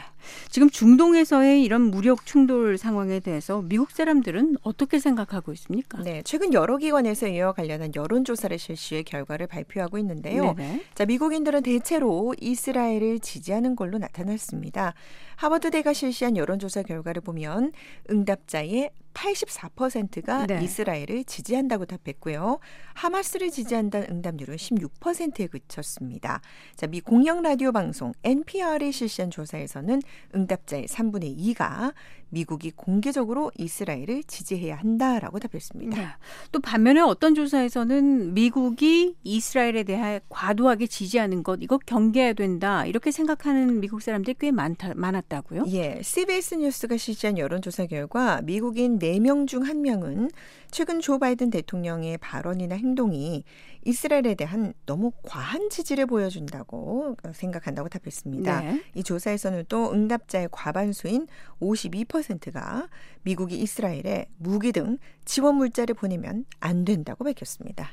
[0.49, 6.03] 지금 중동에서의 이런 무력 충돌 상황에 대해서 미국 사람들은 어떻게 생각하고 있습니까?
[6.03, 10.55] 네, 최근 여러 기관에서 이와 관련한 여론 조사를 실시해 결과를 발표하고 있는데요.
[10.55, 10.85] 네네.
[10.95, 14.95] 자, 미국인들은 대체로 이스라엘을 지지하는 걸로 나타났습니다.
[15.37, 17.73] 하버드대가 실시한 여론조사 결과를 보면
[18.11, 20.61] 응답자의 84%가 네.
[20.63, 22.59] 이스라엘을 지지한다고 답했고요.
[22.95, 26.41] 하마스를 지지한다는 응답률은 16%에 그쳤습니다.
[26.77, 30.01] 자, 미 공영 라디오 방송 NPR이 실시한 조사에서는
[30.35, 31.93] 응답자의 3분의 2가
[32.31, 35.97] 미국이 공개적으로 이스라엘을 지지해야 한다라고 답했습니다.
[35.97, 36.09] 네.
[36.53, 43.81] 또 반면에 어떤 조사에서는 미국이 이스라엘에 대해 과도하게 지지하는 것 이거 경계해야 된다 이렇게 생각하는
[43.81, 45.65] 미국 사람들이 꽤 많다, 많았다고요?
[45.69, 50.31] 예, CBS 뉴스가 실시한 여론조사 결과 미국인 4명 중 1명은
[50.71, 53.45] 최근 조 바이든 대통령의 발언이나 행동이
[53.85, 58.61] 이스라엘에 대한 너무 과한 지지를 보여준다고 생각한다고 답했습니다.
[58.61, 58.83] 네.
[58.95, 61.27] 이 조사에서는 또 응답자의 과반수인
[61.61, 62.20] 52%
[62.53, 62.89] 가
[63.23, 67.91] 미국이 이스라엘에 무기 등 지원 물자를 보내면 안 된다고 밝혔습니다.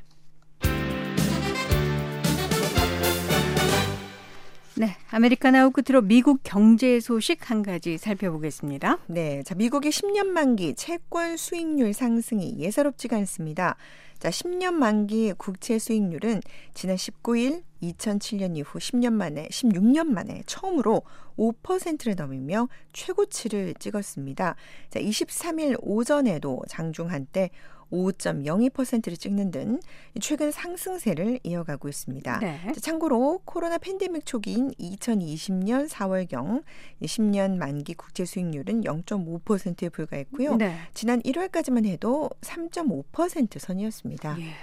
[4.79, 8.99] 네, 아메리카나우 끝으로 미국 경제 소식 한 가지 살펴보겠습니다.
[9.07, 13.75] 네, 자 미국의 10년 만기 채권 수익률 상승이 예사롭지가 않습니다.
[14.19, 16.41] 자, 10년 만기 국채 수익률은
[16.73, 21.03] 지난 19일 2007년 이후 10년 만에 16년 만에 처음으로
[21.37, 24.55] 5%를 넘으며 최고치를 찍었습니다.
[24.89, 27.51] 자, 23일 오전에도 장중 한때
[27.91, 29.79] 5.02%를 찍는 등
[30.19, 32.39] 최근 상승세를 이어가고 있습니다.
[32.39, 32.71] 네.
[32.81, 36.63] 참고로 코로나 팬데믹 초기인 2020년 4월경
[37.01, 40.55] 10년 만기 국채 수익률은 0.5%에 불과했고요.
[40.55, 40.75] 네.
[40.93, 44.37] 지난 1월까지만 해도 3.5% 선이었습니다.
[44.39, 44.53] 예.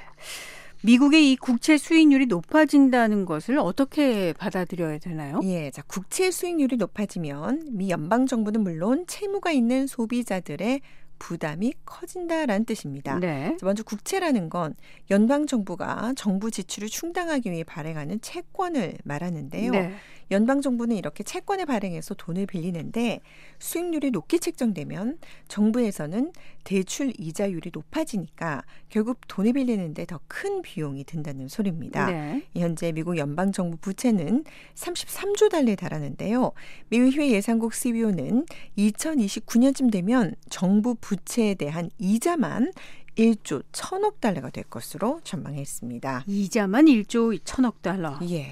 [0.85, 5.41] 미국의 이 국채 수익률이 높아진다는 것을 어떻게 받아들여야 되나요?
[5.45, 10.83] 예, 자 국채 수익률이 높아지면 미 연방 정부는 물론 채무가 있는 소비자들의
[11.25, 13.19] 부담이 커진다라는 뜻입니다.
[13.19, 13.57] 네.
[13.63, 14.75] 먼저 국채라는 건
[15.11, 19.71] 연방 정부가 정부 지출을 충당하기 위해 발행하는 채권을 말하는데요.
[19.71, 19.95] 네.
[20.35, 23.20] 연방 정부는 이렇게 채권을 발행해서 돈을 빌리는데
[23.59, 25.18] 수익률이 높게 책정되면
[25.49, 26.33] 정부에서는
[26.64, 32.11] 대출 이자율이 높아지니까 결국 돈을 빌리는데 더 큰 비용이 든다는 소리입니다.
[32.11, 32.42] 네.
[32.57, 34.44] 현재 미국 연방 정부 부채는
[34.75, 36.53] 33조 달러에 달하는데요.
[36.88, 42.73] 미의회 예산국 CBO는 2029년쯤 되면 정부 부채에 대한 이자만
[43.16, 46.25] 1조 1천억 달러가 될 것으로 전망했습니다.
[46.27, 48.18] 이자만 1조 1천억 달러.
[48.29, 48.49] 예.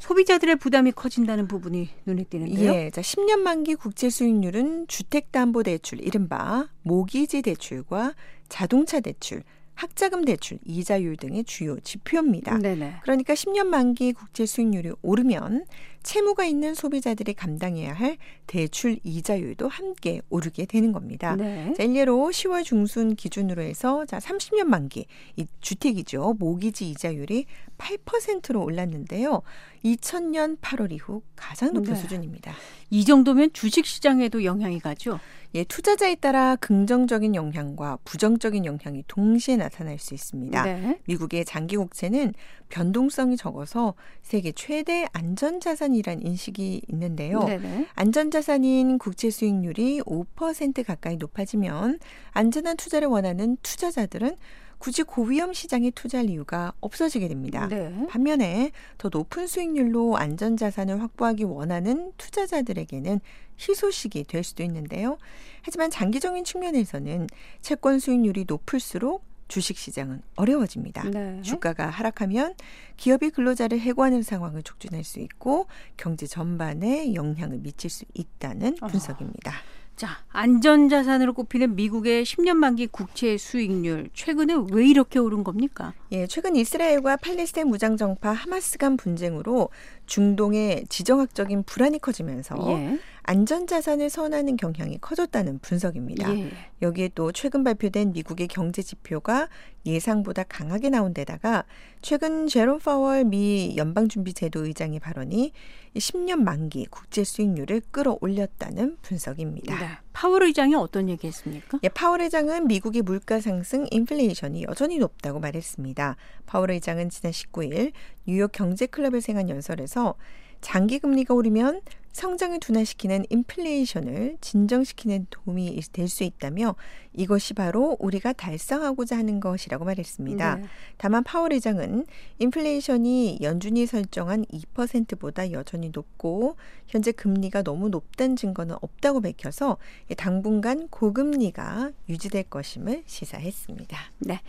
[0.00, 2.72] 소비자들의 부담이 커진다는 부분이 눈에 띄는데요.
[2.72, 8.14] 예, 자 10년 만기 국제 수익률은 주택담보대출, 이른바 모기지 대출과
[8.48, 9.42] 자동차 대출,
[9.74, 12.58] 학자금 대출, 이자율 등의 주요 지표입니다.
[12.58, 12.96] 네네.
[13.02, 15.66] 그러니까 10년 만기 국제 수익률이 오르면
[16.02, 21.36] 채무가 있는 소비자들이 감당해야 할 대출 이자율도 함께 오르게 되는 겁니다.
[21.36, 21.72] 네.
[21.76, 26.36] 자, 일례로 10월 중순 기준으로 해서 자 30년 만기 이 주택이죠.
[26.38, 27.46] 모기지 이자율이
[27.78, 29.42] 8%로 올랐는데요.
[29.84, 31.98] 2000년 8월 이후 가장 높은 네.
[31.98, 32.52] 수준입니다.
[32.90, 35.18] 이 정도면 주식 시장에도 영향이 가죠.
[35.54, 40.62] 예, 투자자에 따라 긍정적인 영향과 부정적인 영향이 동시에 나타날 수 있습니다.
[40.62, 41.00] 네.
[41.06, 42.34] 미국의 장기 국채는
[42.68, 47.44] 변동성이 적어서 세계 최대 안전 자산 이란 인식이 있는데요.
[47.44, 47.88] 네네.
[47.94, 51.98] 안전자산인 국채 수익률이 5% 가까이 높아지면
[52.32, 54.36] 안전한 투자를 원하는 투자자들은
[54.78, 57.68] 굳이 고위험 시장에 투자할 이유가 없어지게 됩니다.
[57.68, 58.06] 네.
[58.08, 63.20] 반면에 더 높은 수익률로 안전자산을 확보하기 원하는 투자자들에게는
[63.58, 65.18] 희소식이 될 수도 있는데요.
[65.62, 67.26] 하지만 장기적인 측면에서는
[67.60, 71.10] 채권 수익률이 높을수록 주식 시장은 어려워집니다.
[71.10, 71.42] 네.
[71.42, 72.54] 주가가 하락하면
[72.96, 79.50] 기업이 근로자를 해고하는 상황을 촉진할 수 있고 경제 전반에 영향을 미칠 수 있다는 분석입니다.
[79.50, 79.80] 어.
[79.96, 85.92] 자, 안전자산으로 꼽히는 미국의 10년 만기 국채 수익률 최근에 왜 이렇게 오른 겁니까?
[86.10, 89.68] 예, 최근 이스라엘과 팔레스타인 무장정파 하마스 간 분쟁으로
[90.06, 92.98] 중동의 지정학적인 불안이 커지면서 예.
[93.30, 96.36] 안전자산을 선호하는 경향이 커졌다는 분석입니다.
[96.36, 96.50] 예.
[96.82, 99.48] 여기에 또 최근 발표된 미국의 경제 지표가
[99.86, 101.64] 예상보다 강하게 나온 데다가
[102.02, 105.52] 최근 제롬 파월 미 연방준비제도 의장의 발언이
[105.94, 109.78] 10년 만기 국제 수익률을 끌어올렸다는 분석입니다.
[109.78, 109.86] 네.
[110.12, 111.78] 파월 의장이 어떤 얘기했습니까?
[111.84, 116.16] 예, 파월 의장은 미국의 물가 상승, 인플레이션이 여전히 높다고 말했습니다.
[116.46, 117.92] 파월 의장은 지난 19일
[118.26, 120.16] 뉴욕 경제 클럽에서 행한 연설에서
[120.60, 121.80] 장기 금리가 오르면
[122.12, 126.74] 성장을 둔화시키는 인플레이션을 진정시키는 도움이 될 수 있다며
[127.14, 130.56] 이것이 바로 우리가 달성하고자 하는 것이라고 말했습니다.
[130.56, 130.64] 네.
[130.98, 132.04] 다만 파월 의장은
[132.38, 136.56] 인플레이션이 연준이 설정한 2%보다 여전히 높고
[136.86, 139.78] 현재 금리가 너무 높다는 증거는 없다고 밝혀서
[140.16, 143.98] 당분간 고금리가 유지될 것임을 시사했습니다.
[144.18, 144.40] 네.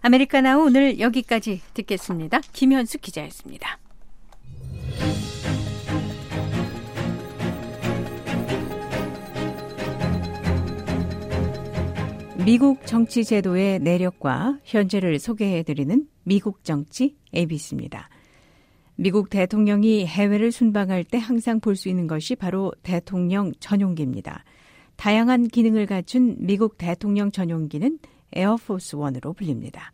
[0.00, 2.40] 아메리카나우 오늘 여기까지 듣겠습니다.
[2.52, 3.78] 김현수 기자였습니다.
[12.48, 18.08] 미국 정치 제도의 내력과 현재를 소개해드리는 미국 정치 ABC입니다.
[18.96, 24.44] 미국 대통령이 해외를 순방할 때 항상 볼 수 있는 것이 바로 대통령 전용기입니다.
[24.96, 27.98] 다양한 기능을 갖춘 미국 대통령 전용기는
[28.32, 29.92] 에어포스 원으로 불립니다.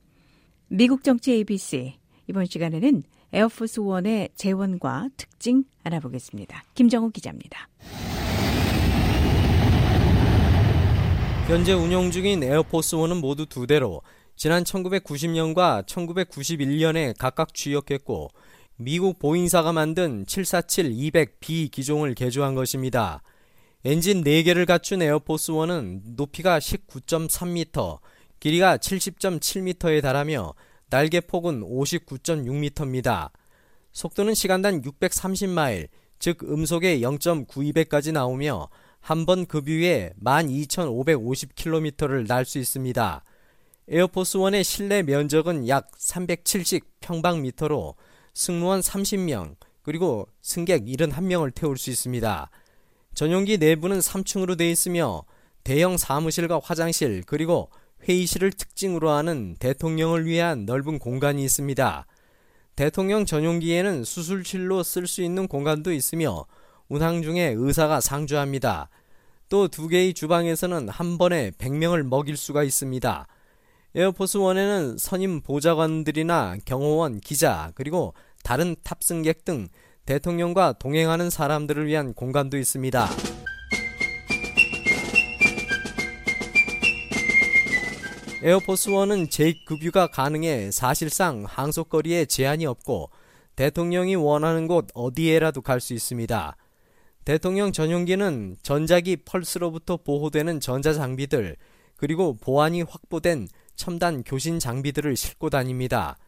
[0.69, 1.95] 미국 정치 ABC
[2.29, 3.03] 이번 시간에는
[3.33, 6.63] 에어포스 원의 제원과 특징 알아보겠습니다.
[6.75, 7.69] 김정우 기자입니다.
[11.47, 14.01] 현재 운영 중인 에어포스원은 모두 두 대로
[14.35, 18.31] 지난 1990년과 1991년에 각각 취역했고
[18.77, 23.23] 미국 보잉사가 만든 747-200B 기종을 개조한 것입니다.
[23.85, 27.99] 엔진 4개를 갖춘 에어포스원은 높이가 19.3m,
[28.41, 30.55] 길이가 70.7m에 달하며
[30.89, 33.31] 날개 폭은 59.6m입니다.
[33.93, 35.89] 속도는 시간당 630마일,
[36.19, 38.71] 즉 음속의 0.92배까지 나오며
[39.05, 43.23] 한 번 급유에 12,550km를 날 수 있습니다.
[43.87, 47.97] 에어포스 원의 실내 면적은 약 370평방미터로
[48.33, 52.51] 승무원 30명, 그리고 승객 71명을 태울 수 있습니다.
[53.13, 55.25] 전용기 내부는 3층으로 되어 있으며
[55.65, 57.69] 대형 사무실과 화장실, 그리고
[58.09, 62.07] 회의실을 특징으로 하는 대통령을 위한 넓은 공간이 있습니다.
[62.75, 66.47] 대통령 전용기에는 수술실로 쓸 수 있는 공간도 있으며
[66.89, 68.89] 운항 중에 의사가 상주합니다.
[69.49, 73.27] 또 두 개의 주방에서는 한 번에 100명을 먹일 수가 있습니다.
[73.95, 79.69] 에어포스 원에는 선임 보좌관들이나 경호원, 기자, 그리고 다른 탑승객 등
[80.07, 83.09] 대통령과 동행하는 사람들을 위한 공간도 있습니다.
[88.43, 93.11] 에어포스 원은 재급유가 가능해 사실상 항속거리에 제한이 없고
[93.57, 96.57] 대통령이 원하는 곳 어디에라도 갈 수 있습니다.
[97.25, 101.57] 대통령 전용기는 전자기 펄스로부터 보호되는 전자장비들
[101.97, 106.19] 그리고 보안이 확보된 첨단 교신 장비들을 싣고 다닙니다.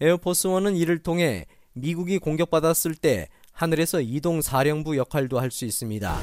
[0.00, 1.44] 에어포스원은 이를 통해
[1.74, 6.18] 미국이 공격받았을 때 하늘에서 이동 사령부 역할도 할 수 있습니다.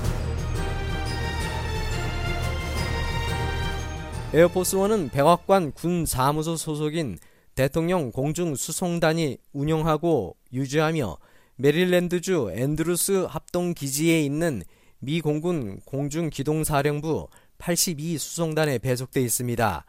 [4.33, 7.19] 에어포스원은 백악관 군 사무소 소속인
[7.53, 11.17] 대통령 공중 수송단이 운영하고 유지하며
[11.57, 14.61] 메릴랜드주 앤드루스 합동기지에 있는
[14.99, 19.85] 미 공군 공중기동사령부 82 수송단에 배속돼 있습니다.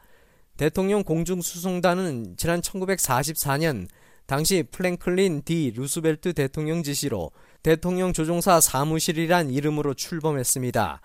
[0.57, 3.89] 대통령 공중수송단은 지난 1944년
[4.27, 11.01] 당시 프랭클린 디 루스벨트 대통령 지시로 대통령 조종사 사무실이란 이름으로 출범했습니다.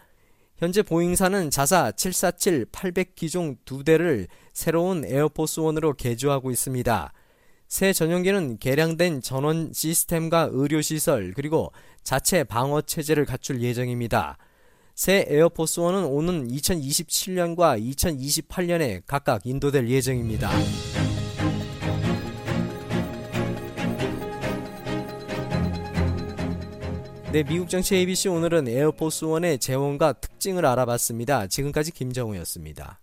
[0.57, 7.13] 현재 보잉사는 자사 747-800 기종 두 대를 새로운 에어포스원으로 개조하고 있습니다.
[7.71, 11.71] 새 전용기는 개량된 전원 시스템과 의료시설 그리고
[12.03, 14.37] 자체 방어 체제를 갖출 예정입니다.
[14.93, 20.51] 새 에어포스원은 오는 2027년과 2028년에 각각 인도될 예정입니다.
[27.31, 31.47] 네, 미국 정치 ABC 오늘은 에어포스원의 재원과 특징을 알아봤습니다.
[31.47, 32.99] 지금까지 김정우였습니다.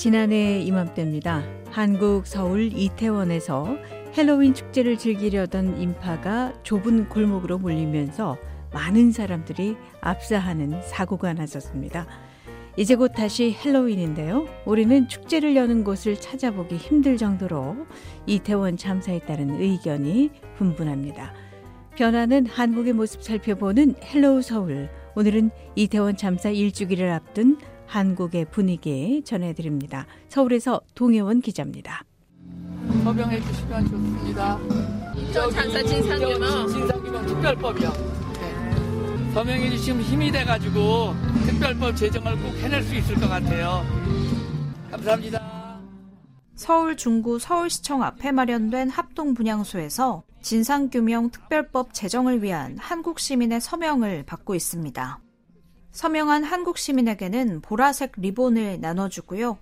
[0.00, 1.44] 지난해 이맘때입니다.
[1.68, 3.76] 한국 서울 이태원에서
[4.16, 8.38] 헬로윈 축제를 즐기려던 인파가 좁은 골목으로 몰리면서
[8.72, 12.06] 많은 사람들이 압사하는 사고가 났었습니다.
[12.78, 14.46] 이제 곧 다시 헬로윈인데요.
[14.64, 17.76] 올해는 축제를 여는 곳을 찾아보기 힘들 정도로
[18.24, 21.34] 이태원 참사에 따른 의견이 분분합니다.
[21.98, 24.88] 변하는 한국의 모습 살펴보는 헬로우 서울.
[25.14, 27.58] 오늘은 이태원 참사 일주기를 앞둔
[27.90, 30.06] 한국의 분위기 전해드립니다.
[30.28, 32.04] 서울에서 동혜원 기자입니다.
[33.02, 34.58] 서명해 주시면 좋습니다.
[35.32, 36.66] 저 장사 진상규모.
[36.68, 37.90] 진상규모 특별법이요.
[38.40, 39.32] 네.
[39.34, 41.14] 서명해 주시면 힘이 돼가지고
[41.46, 43.84] 특별법 제정을 꼭 해낼 수 있을 것 같아요.
[44.90, 45.80] 감사합니다.
[46.54, 54.54] 서울 중구 서울시청 앞에 마련된 합동 분향소에서 진상규명 특별법 제정을 위한 한국 시민의 서명을 받고
[54.54, 55.20] 있습니다.
[55.92, 59.58] 서명한 한국 시민에게는 보라색 리본을 나눠주고요.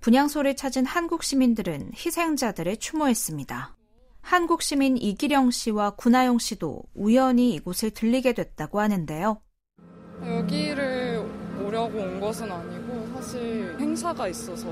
[0.00, 3.76] 분향소를 찾은 한국 시민들은 희생자들을 추모했습니다.
[4.22, 9.40] 한국 시민 이기령 씨와 구나영 씨도 우연히 이곳을 들리게 됐다고 하는데요.
[10.26, 11.24] 여기를
[11.64, 14.66] 오려고 온 것은 아니고 사실 행사가 있어서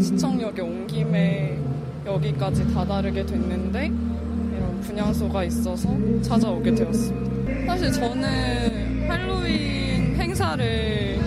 [0.00, 1.58] 시청역에 온 김에
[2.04, 5.88] 여기까지 다다르게 됐는데 이런 분향소가 있어서
[6.22, 7.66] 찾아오게 되었습니다.
[7.66, 9.75] 사실 저는 할로윈
[10.36, 11.18] 행사를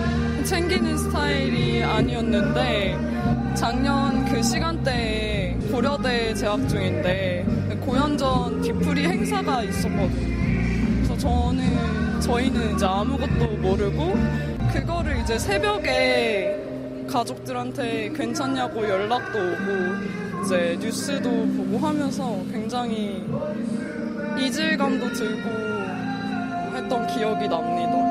[0.44, 2.96] 챙기는 스타일이 아니었는데
[3.56, 7.44] 작년 그 시간대에 고려대 재학 중인데
[7.80, 11.02] 고연전 뒤풀이 행사가 있었거든요.
[11.02, 14.14] 그래서 저는 저희는 이제 아무것도 모르고
[14.72, 16.56] 그거를 이제 새벽에
[17.10, 23.24] 가족들한테 괜찮냐고 연락도 오고 이제 뉴스도 보고 하면서 굉장히
[24.38, 25.50] 이질감도 들고
[26.76, 28.09] 했던 기억이 납니다.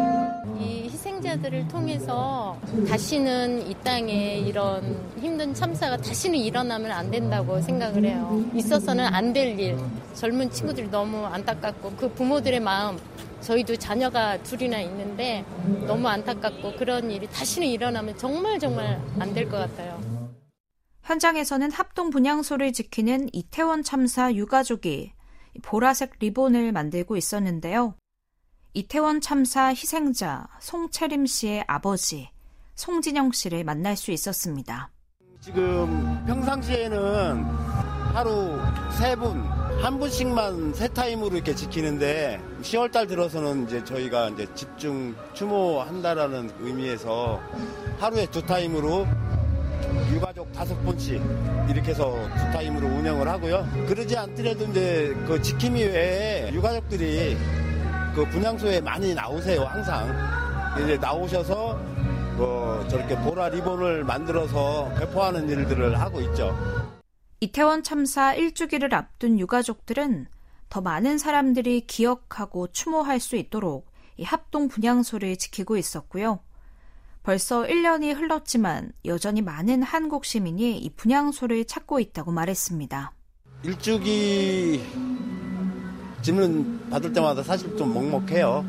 [1.20, 2.58] 이 희생자들을 통해서
[2.88, 4.82] 다시는 이 땅에 이런
[5.20, 8.42] 힘든 참사가 다시는 일어나면 안 된다고 생각을 해요.
[8.54, 9.78] 있어서는 안 될 일.
[10.14, 12.98] 젊은 친구들이 너무 안타깝고 그 부모들의 마음.
[13.42, 15.44] 저희도 자녀가 둘이나 있는데
[15.86, 20.00] 너무 안타깝고 그런 일이 다시는 일어나면 정말 정말 안 될 것 같아요.
[21.04, 25.12] 현장에서는 합동 분향소를 지키는 이태원 참사 유가족이
[25.64, 27.96] 보라색 리본을 만들고 있었는데요.
[28.74, 32.30] 이태원 참사 희생자 송채림 씨의 아버지
[32.76, 34.92] 송진영 씨를 만날 수 있었습니다.
[35.42, 37.44] 지금 평상시에는
[38.14, 38.60] 하루
[39.00, 39.42] 세 분,
[39.82, 47.42] 한 분씩만 세 타임으로 이렇게 지키는데 10월 달 들어서는 이제 저희가 이제 집중 추모한다라는 의미에서
[48.00, 49.08] 하루에 두 타임으로
[50.14, 51.20] 유가족 다섯 분씩
[51.70, 53.68] 이렇게 해서 두 타임으로 운영을 하고요.
[53.88, 57.36] 그러지 않더라도 이제 그 지킴이 외에 유가족들이
[58.20, 60.14] 그 분향소에 많이 나오세요, 항상.
[60.84, 61.74] 이제 나오셔서
[62.36, 66.54] 뭐 저렇게 보라 리본을 만들어서 배포하는 일들을 하고 있죠.
[67.40, 70.28] 이태원 참사 1주기를 앞둔 유가족들은
[70.68, 76.42] 더 많은 사람들이 기억하고 추모할 수 있도록 이 합동 분향소를 지키고 있었고요.
[77.24, 83.14] 벌써 1년이 흘렀지만 여전히 많은 한국 시민이 이 분향소를 찾고 있다고 말했습니다.
[83.64, 84.84] 일주기
[86.22, 88.66] 질문 받을 때마다 사실 좀 먹먹해요.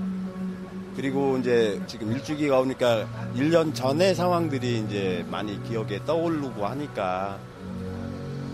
[0.96, 7.38] 그리고 이제 지금 일주기가 오니까 1년 전의 상황들이 이제 많이 기억에 떠오르고 하니까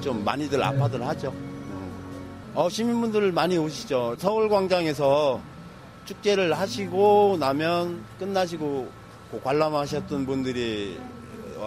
[0.01, 1.35] 좀 많이들 아파들 하죠.
[2.55, 4.17] 어, 시민분들 많이 오시죠.
[4.19, 5.41] 서울광장에서
[6.05, 8.89] 축제를 하시고 나면 끝나시고
[9.43, 10.99] 관람하셨던 분들이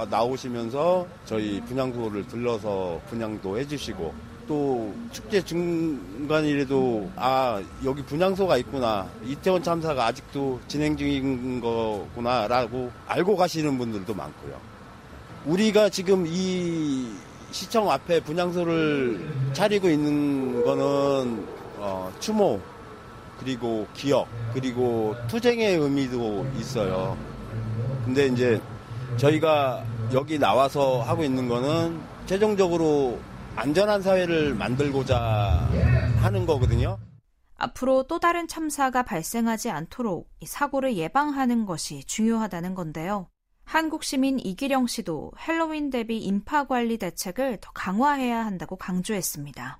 [0.09, 10.07] 나오시면서 저희 분향소를 들러서 분향도 해주시고 또 축제 중간이라도 아 여기 분향소가 있구나 이태원 참사가
[10.07, 14.59] 아직도 진행 중인 거구나라고 알고 가시는 분들도 많고요.
[15.45, 17.11] 우리가 지금 이
[17.51, 21.45] 시청 앞에 분향소를 차리고 있는 거는
[21.77, 22.59] 어, 추모
[23.39, 27.15] 그리고 기억 그리고 투쟁의 의미도 있어요.
[28.03, 28.59] 근데 이제
[29.17, 33.19] 저희가 여기 나와서 하고 있는 거는 최종적으로
[33.59, 35.67] 안전한 사회를 만들고자
[36.21, 36.97] 하는 거거든요.
[37.57, 43.27] 앞으로 또 다른 참사가 발생하지 않도록 사고를 예방하는 것이 중요하다는 건데요.
[43.65, 49.79] 한국 시민 이기령 씨도 헬로윈 대비 인파 관리 대책을 더 강화해야 한다고 강조했습니다.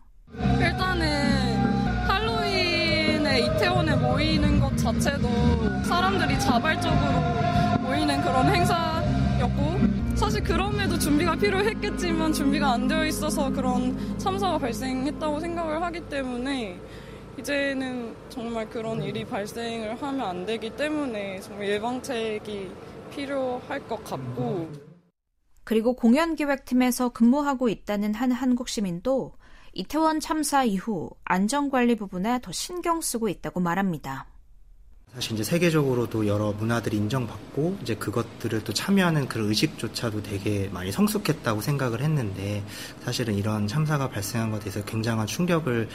[0.60, 12.34] 일단은 할로윈에 이태원에 모이는 것 자체도 사람들이 자발적으로 모이는 그런 행사였고 사실 그럼에도 준비가 필요했겠지만
[12.34, 16.78] 준비가 안 되어 있어서 그런 참사가 발생했다고 생각을 하기 때문에
[17.40, 22.70] 이제는 정말 그런 일이 발생을 하면 안 되기 때문에 정말 예방책이
[23.12, 24.70] 필요할 것 같고
[25.64, 29.32] 그리고 공연기획팀에서 근무하고 있다는 한 한국 시민도
[29.72, 34.28] 이태원 참사 이후 안전관리 부분에 더 신경 쓰고 있다고 말합니다.
[35.14, 41.62] 사실 이제 세계적으로도 여러 문화들이 인정받고 이제 그것들을 또 참여하는 그런 의식조차도 되게 많이 성숙했다고
[41.62, 42.64] 생각을 했는데
[43.03, 45.89] 사실은 이런 참사가 발생한 것에 대해서 굉장한 충격을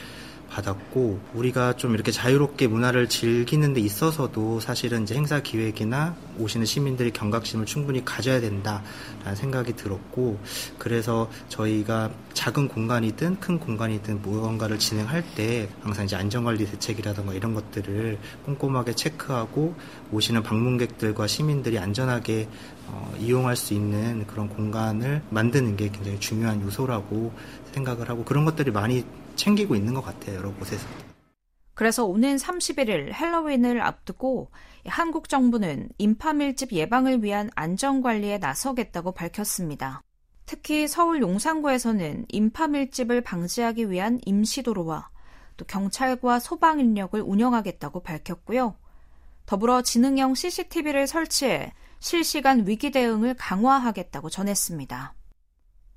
[0.50, 7.10] 받았고 우리가 좀 이렇게 자유롭게 문화를 즐기는 데 있어서도 사실은 이제 행사 기획이나 오시는 시민들이
[7.10, 10.38] 경각심을 충분히 가져야 된다라는 생각이 들었고
[10.78, 18.18] 그래서 저희가 작은 공간이든 큰 공간이든 무언가를 진행할 때 항상 이제 안전관리 대책이라든가 이런 것들을
[18.44, 19.74] 꼼꼼하게 체크하고
[20.12, 22.48] 오시는 방문객들과 시민들이 안전하게
[22.86, 27.32] 어, 이용할 수 있는 그런 공간을 만드는 게 굉장히 중요한 요소라고
[27.72, 29.04] 생각을 하고 그런 것들이 많이
[29.36, 30.86] 챙기고 있는 것 같아요, 여러 곳에서.
[31.74, 34.50] 그래서 오는 31일 헬로윈을 앞두고
[34.86, 40.02] 한국 정부는 인파 밀집 예방을 위한 안전 관리에 나서겠다고 밝혔습니다.
[40.46, 45.08] 특히 서울 용산구에서는 인파 밀집을 방지하기 위한 임시도로와
[45.56, 48.76] 또 경찰과 소방 인력을 운영하겠다고 밝혔고요.
[49.46, 55.14] 더불어 지능형 CCTV를 설치해 실시간 위기 대응을 강화하겠다고 전했습니다.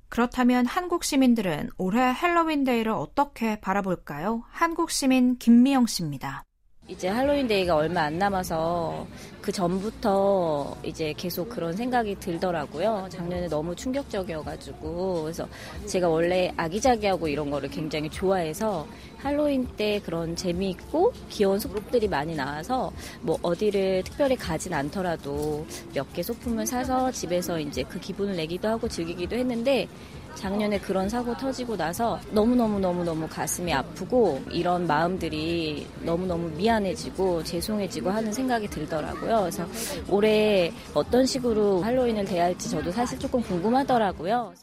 [0.10, 4.44] 그렇다면 한국 시민들은 올해 헬로윈 데이를 어떻게 바라볼까요?
[4.50, 6.44] 한국 시민 김미영 씨입니다.
[6.90, 9.06] 이제 할로윈 데이가 얼마 안 남아서
[9.42, 13.08] 그 전부터 이제 계속 그런 생각이 들더라고요.
[13.10, 15.24] 작년에 너무 충격적이어가지고.
[15.24, 15.46] 그래서
[15.86, 22.94] 제가 원래 아기자기하고 이런 거를 굉장히 좋아해서 할로윈 때 그런 재미있고 귀여운 소품들이 많이 나와서
[23.22, 28.88] 뭐 어디를 특별히 가진 않더라도 몇 개 소품을 사서 집에서 이제 그 기분을 내기도 하고
[28.88, 29.90] 즐기기도 했는데
[30.38, 38.68] 작년에 그런 사고 터지고 나서 너무너무너무너무 가슴이 아프고 이런 마음들이 너무너무 미안해지고 죄송해지고 하는 생각이
[38.70, 39.40] 들더라고요.
[39.42, 39.66] 그래서
[40.10, 44.54] 올해 어떤 식으로 할로윈을 대할지 저도 사실 조금 궁금하더라고요.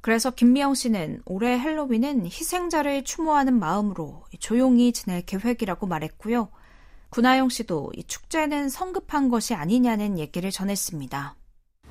[0.00, 6.48] 그래서 김미영 씨는 올해 할로윈은 희생자를 추모하는 마음으로 조용히 지낼 계획이라고 말했고요.
[7.10, 11.34] 구나영 씨도 이 축제는 성급한 것이 아니냐는 얘기를 전했습니다.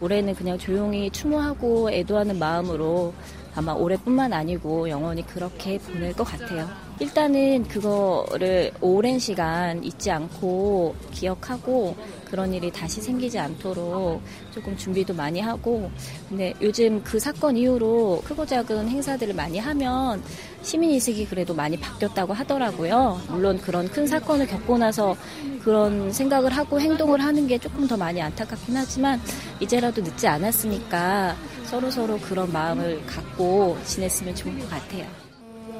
[0.01, 3.13] 올해는 그냥 조용히 추모하고 애도하는 마음으로
[3.55, 6.69] 아마 올해뿐만 아니고 영원히 그렇게 보낼 것 같아요.
[6.99, 11.95] 일단은 그거를 오랜 시간 잊지 않고 기억하고
[12.29, 15.89] 그런 일이 다시 생기지 않도록 조금 준비도 많이 하고
[16.29, 20.23] 근데 요즘 그 사건 이후로 크고 작은 행사들을 많이 하면
[20.61, 23.21] 시민 의식이 그래도 많이 바뀌었다고 하더라고요.
[23.29, 25.15] 물론 그런 큰 사건을 겪고 나서
[25.63, 29.19] 그런 생각을 하고 행동을 하는 게 조금 더 많이 안타깝긴 하지만
[29.59, 31.35] 이제라도 늦지 않았으니까
[31.69, 35.07] 서로서로 그런 마음을 갖고 지냈으면 좋을 것 같아요.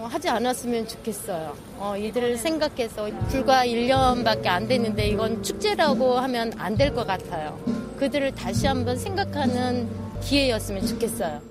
[0.03, 1.57] 하지 않았으면 좋겠어요.
[1.79, 7.59] 어, 이들을 생각해서 불과 1년밖에 안 됐는데 이건 축제라고 하면 안 될 것 같아요.
[7.97, 9.89] 그들을 다시 한번 생각하는
[10.21, 11.41] 기회였으면 좋겠어요.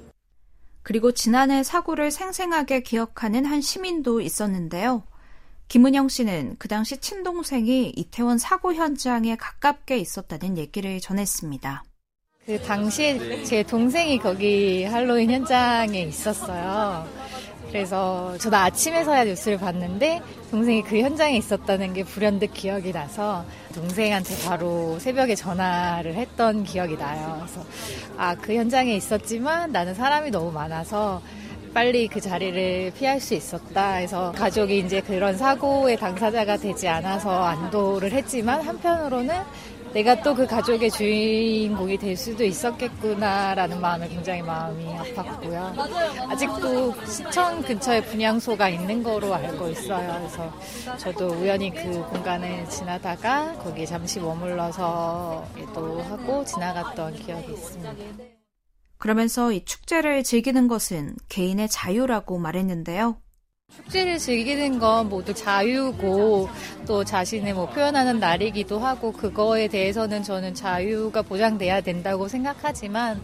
[0.82, 5.02] 그리고 지난해 사고를 생생하게 기억하는 한 시민도 있었는데요.
[5.68, 11.82] 김은영 씨는 그 당시 친동생이 이태원 사고 현장에 가깝게 있었다는 얘기를 전했습니다.
[12.46, 17.06] 그 당시에 제 동생이 거기 할로윈 현장에 있었어요.
[17.68, 20.20] 그래서 저도 아침에서야 뉴스를 봤는데
[20.50, 27.40] 동생이 그 현장에 있었다는 게 불현듯 기억이 나서 동생한테 바로 새벽에 전화를 했던 기억이 나요.
[27.40, 27.66] 그래서
[28.18, 31.22] 아, 그 현장에 있었지만 나는 사람이 너무 많아서
[31.72, 38.12] 빨리 그 자리를 피할 수 있었다 해서 가족이 이제 그런 사고의 당사자가 되지 않아서 안도를
[38.12, 39.34] 했지만 한편으로는
[39.94, 45.78] 내가 또 그 가족의 주인공이 될 수도 있었겠구나라는 마음에 굉장히 마음이 아팠고요.
[46.28, 50.18] 아직도 시청 근처에 분향소가 있는 거로 알고 있어요.
[50.18, 57.94] 그래서 저도 우연히 그 공간을 지나다가 거기 잠시 머물러서 또 하고 지나갔던 기억이 있습니다.
[58.98, 63.16] 그러면서 이 축제를 즐기는 것은 개인의 자유라고 말했는데요.
[63.94, 66.48] 축제를 즐기는 건 모두 자유고
[66.86, 73.22] 또 자신의 뭐 표현하는 날이기도 하고 그거에 대해서는 저는 자유가 보장돼야 된다고 생각하지만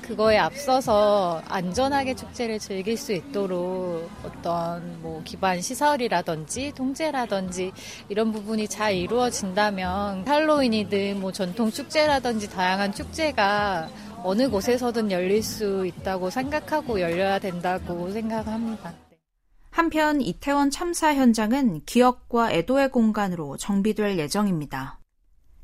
[0.00, 7.72] 그거에 앞서서 안전하게 축제를 즐길 수 있도록 어떤 뭐 기반 시설이라든지 통제라든지
[8.08, 13.88] 이런 부분이 잘 이루어진다면 할로윈이든 뭐 전통 축제라든지 다양한 축제가
[14.22, 19.05] 어느 곳에서든 열릴 수 있다고 생각하고 열려야 된다고 생각합니다.
[19.76, 25.00] 한편 이태원 참사 현장은 기억과 애도의 공간으로 정비될 예정입니다.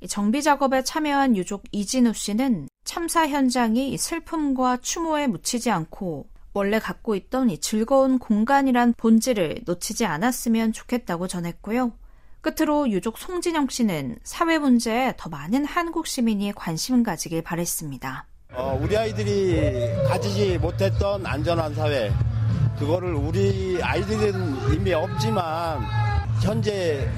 [0.06, 7.48] 정비 작업에 참여한 유족 이진우 씨는 참사 현장이 슬픔과 추모에 묻히지 않고 원래 갖고 있던
[7.48, 11.92] 이 즐거운 공간이란 본질을 놓치지 않았으면 좋겠다고 전했고요.
[12.42, 18.26] 끝으로 유족 송진영 씨는 사회 문제에 더 많은 한국 시민이 관심 가지길 바랬습니다.
[18.52, 19.56] 어, 우리 아이들이
[20.06, 22.12] 가지지 못했던 안전한 사회
[22.78, 25.80] 그거를 우리 아이들은 이미 없지만
[26.40, 27.08] 현재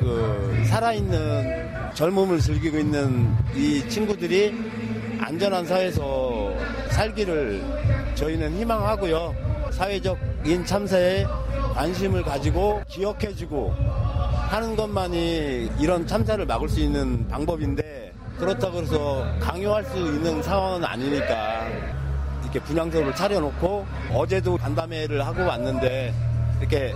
[0.00, 4.54] 그 살아있는 젊음을 즐기고 있는 이 친구들이
[5.20, 6.52] 안전한 사회에서
[6.90, 7.62] 살기를
[8.14, 9.34] 저희는 희망하고요.
[9.70, 11.24] 사회적인 참사에
[11.74, 13.74] 관심을 가지고 기억해주고
[14.50, 21.68] 하는 것만이 이런 참사를 막을 수 있는 방법인데 그렇다고 해서 강요할 수 있는 상황은 아니니까
[22.50, 26.12] 이렇게 분향소를 차려놓고 어제도 간담회를 하고 왔는데
[26.58, 26.92] 이렇게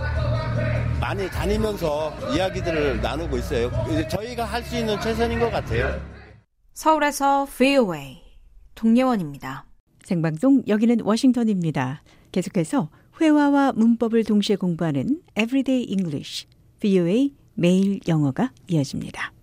[1.01, 3.71] 많이 다니면서 이야기들을 나누고 있어요.
[4.09, 6.01] 저희가 할 수 있는 최선인 것 같아요.
[6.73, 8.21] 서울에서 VOA
[8.75, 9.67] 동예원입니다.
[10.05, 12.03] 생방송 여기는 워싱턴입니다.
[12.33, 12.91] 계속해서
[13.21, 16.47] 회화와 문법을 동시에 공부하는 Everyday English,
[16.81, 19.34] VOA 매일 영어가 이어집니다.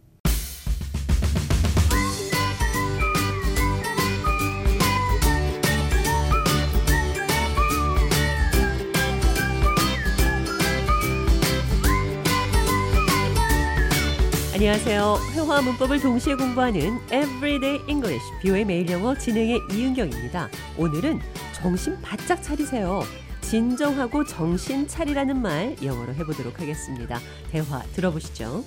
[14.53, 15.15] 안녕하세요.
[15.31, 20.49] 회화 문법을 동시에 공부하는 Everyday English, 뷰의 매일 영어 진행의 이은경입니다.
[20.77, 21.21] 오늘은
[21.53, 23.01] 정신 바짝 차리세요.
[23.39, 27.19] 진정하고 정신 차리라는 말 영어로 해보도록 하겠습니다.
[27.49, 28.65] 대화 들어보시죠.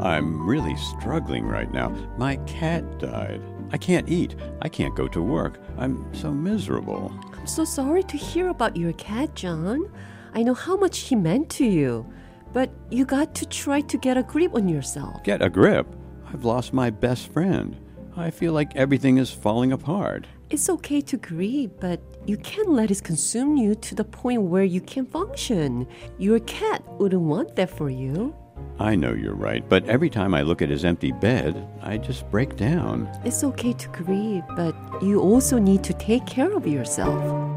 [0.00, 1.92] I'm really struggling right now.
[2.16, 3.42] My cat died.
[3.70, 4.34] I can't eat.
[4.62, 5.60] I can't go to work.
[5.76, 7.12] I'm so miserable.
[7.36, 9.90] I'm so sorry to hear about your cat, John.
[10.34, 12.06] I know how much he meant to you.
[12.54, 15.22] But you got to try to get a grip on yourself.
[15.24, 15.86] Get a grip?
[16.32, 17.76] I've lost my best friend.
[18.16, 20.26] I feel like everything is falling apart.
[20.50, 24.62] It's okay to grieve, but you can't let it consume you to the point where
[24.62, 25.86] you can't function.
[26.18, 28.34] Your cat wouldn't want that for you.
[28.78, 32.30] I know you're right, but every time I look at his empty bed, I just
[32.30, 33.08] break down.
[33.24, 37.53] It's okay to grieve, but you also need to take care of yourself.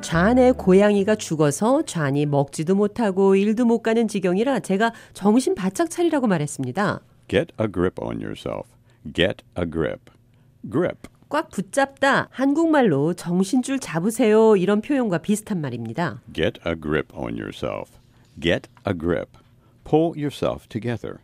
[0.00, 7.00] 잔의 고양이가 죽어서 잔이 먹지도 못하고 일도 못 가는 지경이라 제가 정신 바짝 차리라고 말했습니다.
[7.28, 8.68] Get a grip on yourself.
[9.14, 10.10] Get a grip.
[10.68, 11.08] Grip.
[11.28, 16.22] 꽉 붙잡다 한국말로 정신줄 잡으세요 이런 표현과 비슷한 말입니다.
[16.34, 17.92] Get a grip on yourself.
[18.40, 19.38] Get a grip.
[19.84, 21.18] Pull yourself together.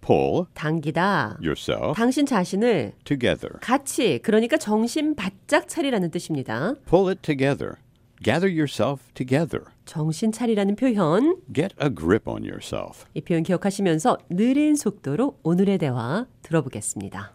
[0.00, 3.60] Pull 당기다 yourself 당신 자신을 together.
[3.60, 6.74] 같이 그러니까 정신 바짝 차리라는 뜻입니다.
[6.88, 7.74] Pull it together.
[8.23, 9.65] Gather yourself together.
[9.85, 11.41] 정신 차리라는 표현.
[11.53, 13.05] Get a grip on yourself.
[13.13, 17.33] 이 표현 기억하시면서 느린 속도로 오늘의 대화 들어보겠습니다.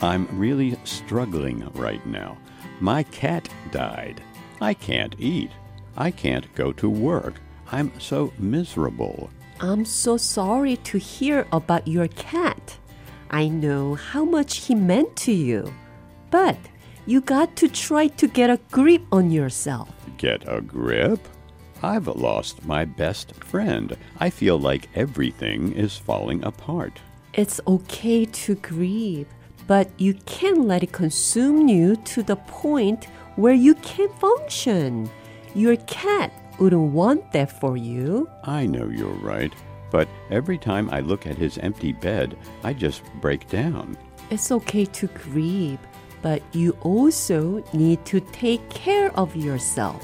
[0.00, 2.36] I'm really struggling right now.
[2.80, 4.20] My cat died.
[4.60, 5.50] I can't eat.
[5.96, 7.40] I can't go to work.
[7.70, 9.30] I'm so miserable.
[9.60, 12.76] I'm so sorry to hear about your cat.
[13.30, 15.72] I know how much he meant to you.
[16.30, 16.56] But
[17.07, 19.89] you got to try to get a grip on yourself.
[20.17, 21.25] Get a grip?
[21.81, 23.95] I've lost my best friend.
[24.19, 26.99] I feel like everything is falling apart.
[27.33, 29.27] It's okay to grieve,
[29.67, 33.05] but you can't let it consume you to the point
[33.37, 35.09] where you can't function.
[35.55, 38.29] Your cat wouldn't want that for you.
[38.43, 39.53] I know you're right,
[39.91, 43.97] but every time I look at his empty bed, I just break down.
[44.29, 45.79] It's okay to grieve,
[46.21, 49.99] but you also need to take care of yourself.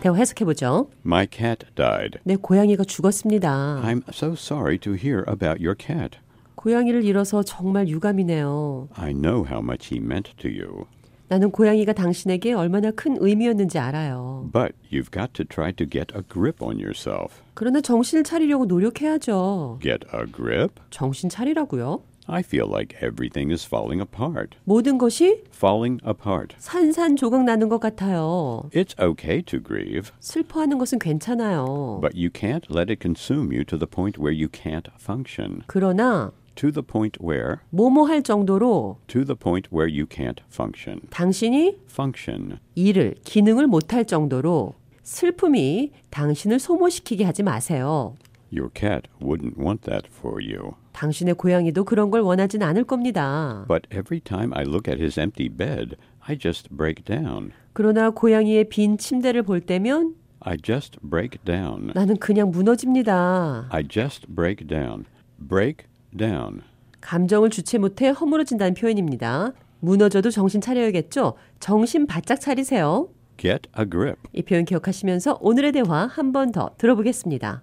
[0.00, 0.88] 대화 해석해보죠.
[1.04, 2.18] My cat died.
[2.24, 3.82] 내 고양이가 죽었습니다.
[3.84, 6.18] I'm so sorry to hear about your cat.
[6.54, 8.88] 고양이를 잃어서 정말 유감이네요.
[8.94, 10.86] I know how much he meant to you.
[11.28, 14.50] 나는 고양이가 당신에게 얼마나 큰 의미였는지 알아요.
[14.52, 17.40] But you've got to try to get a grip on yourself.
[17.54, 19.78] 그러나 정신을 차리려고 노력해야죠.
[19.80, 20.74] Get a grip?
[20.90, 22.02] 정신 차리라고요?
[22.32, 24.56] I feel like everything is falling apart.
[24.64, 26.54] 모든 것이 Falling apart.
[26.58, 28.70] 산산조각 나는 것 같아요.
[28.72, 31.98] It's okay to grieve, 슬퍼하는 것은 괜찮아요.
[32.00, 35.62] but you can't let it consume you to the point where you can't function.
[35.66, 41.00] 그러나 To the point where, 뭐뭐 할 정도로 to the point where you can't function.
[41.10, 42.58] 당신이 Function.
[42.74, 48.14] 일을, 기능을 못할 정도로 슬픔이 당신을 소모시키게 하지 마세요.
[48.52, 50.72] Your cat wouldn't want that for you.
[50.92, 53.64] 당신의 고양이도 그런 걸 원하진 않을 겁니다.
[53.68, 57.52] But every time I look at his empty bed, I just break down.
[57.72, 61.92] 그러나 고양이의 빈 침대를 볼 때면 I just break down.
[61.94, 63.66] 나는 그냥 무너집니다.
[63.70, 65.04] I just break down.
[65.38, 65.86] Break
[66.16, 66.62] down.
[67.00, 69.52] 감정을 주체 못해 허물어진다는 표현입니다.
[69.80, 71.34] 무너져도 정신 차려야겠죠?
[71.60, 73.08] 정신 바짝 차리세요.
[73.38, 74.20] Get a grip.
[74.34, 77.62] 이 표현 기억하시면서 오늘의 대화 한 번 더 들어보겠습니다.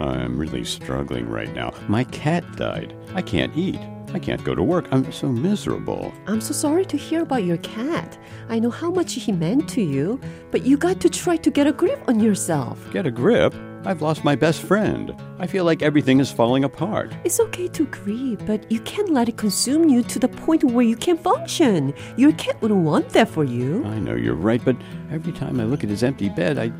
[0.00, 1.72] I'm really struggling right now.
[1.88, 2.94] My cat died.
[3.14, 3.80] I can't eat.
[4.14, 4.86] I can't go to work.
[4.90, 6.14] I'm so miserable.
[6.26, 8.18] I'm so sorry to hear about your cat.
[8.48, 10.18] I know how much he meant to you,
[10.50, 12.78] but you got to try to get a grip on yourself.
[12.90, 13.54] Get a grip?
[13.84, 15.14] I've lost my best friend.
[15.38, 17.14] I feel like everything is falling apart.
[17.24, 20.84] It's okay to grieve, but you can't let it consume you to the point where
[20.84, 21.94] you can't function.
[22.16, 23.84] Your cat wouldn't want that for you.
[23.84, 24.76] I know you're right, but
[25.12, 26.72] every time I look at his empty bed, I,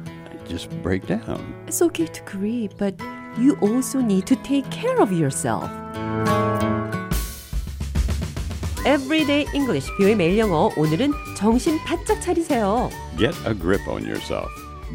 [0.48, 1.40] just break down.
[1.66, 2.94] It's okay to grieve, but
[3.38, 5.68] you also need to take care of yourself.
[8.86, 10.70] Everyday English, 뷰의 매일 영어.
[10.76, 12.88] 오늘은 정신 바짝 차리세요.
[13.18, 14.48] Get a grip on yourself.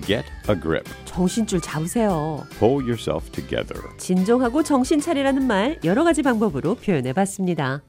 [0.07, 0.89] Get a grip.
[1.05, 2.43] 정신줄 잡으세요.
[2.57, 3.79] Pull yourself together.
[3.97, 7.83] 진정하고 정신 차리라는 말 여러 가지 방법으로 표현해 봤습니다.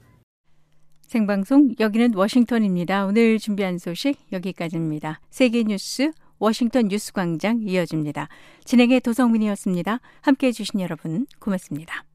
[1.07, 3.05] 생방송 여기는 워싱턴입니다.
[3.05, 5.19] 오늘 준비한 소식 여기까지입니다.
[5.29, 6.11] 세계 뉴스
[6.45, 8.27] 워싱턴 뉴스 광장 이어집니다.
[8.65, 9.99] 진행의 도성민이었습니다.
[10.21, 12.05] 함께 해 주신 여러분 고맙습니다.